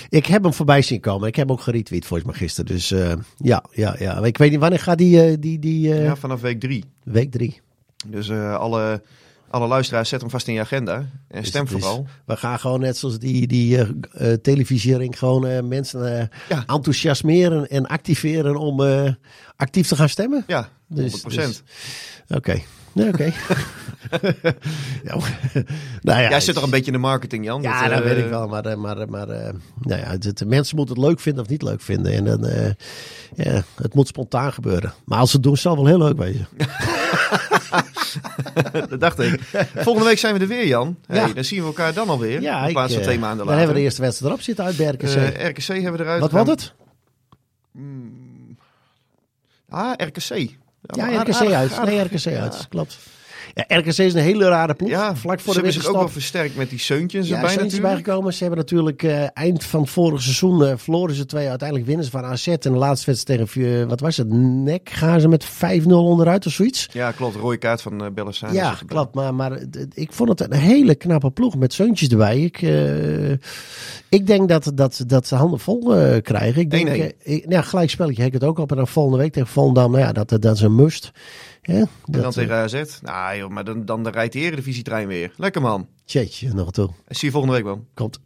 [0.08, 1.28] Ik heb hem voorbij zien komen.
[1.28, 2.74] Ik heb hem ook geretweet volgens mij gisteren.
[2.74, 4.24] Dus eh, ja, ja, ja.
[4.24, 6.84] Ik weet niet wanneer gaat die, eh, die, die Ja, vanaf week drie.
[7.04, 7.60] week drie.
[8.06, 9.02] Dus alle,
[9.50, 11.06] alle luisteraars, zet hem vast in je agenda.
[11.28, 12.06] En stem Dus- dus vooral.
[12.26, 13.88] we gaan gewoon net zoals die, die eh,
[14.32, 16.64] eh, televisiering gewoon eh, mensen Ja.
[16.66, 18.80] enthousiasmeren en activeren om
[19.56, 20.44] actief te gaan stemmen.
[20.46, 20.92] Ja, 100%.
[20.94, 21.62] Dus- dus-
[22.28, 22.60] Oké.
[22.98, 23.24] Nee, oké.
[25.08, 25.38] ja, maar-
[26.00, 27.62] nou ja, Jij zit toch een beetje in de marketing, Jan?
[27.62, 28.48] Ja, Dat, dat eh, weet ik wel.
[28.48, 31.48] Maar, eh, maar, maar eh, nou ja, het, het- mensen moeten het leuk vinden of
[31.50, 32.12] niet leuk vinden.
[32.12, 32.74] En dan,
[33.34, 34.92] ja, het moet spontaan gebeuren.
[35.04, 36.48] Maar als ze het doen, zal het wel heel leuk wezen.
[38.88, 39.40] dat dacht ik.
[39.74, 40.96] Volgende week zijn we er weer, Jan.
[41.06, 41.32] Hey, Ja.
[41.34, 42.40] Dan zien we elkaar dan alweer.
[42.40, 43.58] Ja, in plaats ik, van twee maanden Dan later.
[43.58, 45.56] hebben we de eerste wedstrijd erop zitten uit bij RKC.
[45.56, 46.20] RKC hebben we eruit.
[46.20, 46.72] Wat wordt het?
[49.68, 50.56] Ah, RKC.
[50.82, 51.84] Ja, maar RKC uit.
[51.84, 52.40] Nee, RKC ja.
[52.40, 52.66] uit.
[52.68, 52.98] Klopt.
[53.54, 54.90] Ja, RKC is een hele rare ploeg.
[54.90, 57.80] Ja, Vlak voor ze de hebben zich ook wel versterkt met die Seuntjes Ja, erbij
[57.80, 58.32] bijgekomen.
[58.32, 61.48] Ze hebben natuurlijk eh, eind van vorig seizoen eh, verloren ze twee.
[61.48, 62.46] Uiteindelijk winnen ze van AZ.
[62.46, 66.46] En de laatste wedstrijd tegen, eh, wat was het, NEC gaan ze met 5-0 onderuit
[66.46, 66.88] of zoiets.
[66.92, 67.36] Ja, klopt.
[67.36, 68.52] Rode kaart van uh, Bellassane.
[68.52, 69.14] Ja, klopt.
[69.14, 69.58] Maar, maar
[69.94, 72.40] ik vond het een hele knappe ploeg met zeuntjes erbij.
[72.40, 72.60] Ik,
[74.08, 76.60] ik denk dat, dat, dat ze handen vol krijgen.
[76.60, 76.90] Ik denk, 1-1.
[76.90, 78.70] eh, ik- ja, gelijk spelletje hek het ook op.
[78.70, 81.10] En dan volgende week tegen Volendam, nou ja, dat, dat is een must.
[81.68, 82.82] Ja, En dat, dan tegen eh, AZ.
[83.02, 85.32] Nou joh, maar dan, dan rijdt de Eredivisietrein weer.
[85.36, 85.88] Lekker man.
[86.04, 86.88] Tjeetje, nog toe.
[87.06, 87.86] En zie je volgende week man.
[87.94, 88.20] Komt.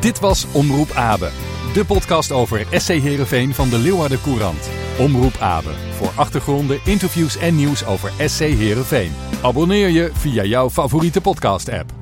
[0.00, 1.30] Dit was Omroep Abe.
[1.74, 4.68] De podcast over SC Heerenveen van de Leeuwarden Courant.
[4.98, 5.70] Omroep Abe.
[5.90, 9.12] Voor achtergronden, interviews en nieuws over SC Heerenveen.
[9.42, 11.92] Abonneer je via jouw favoriete podcast app.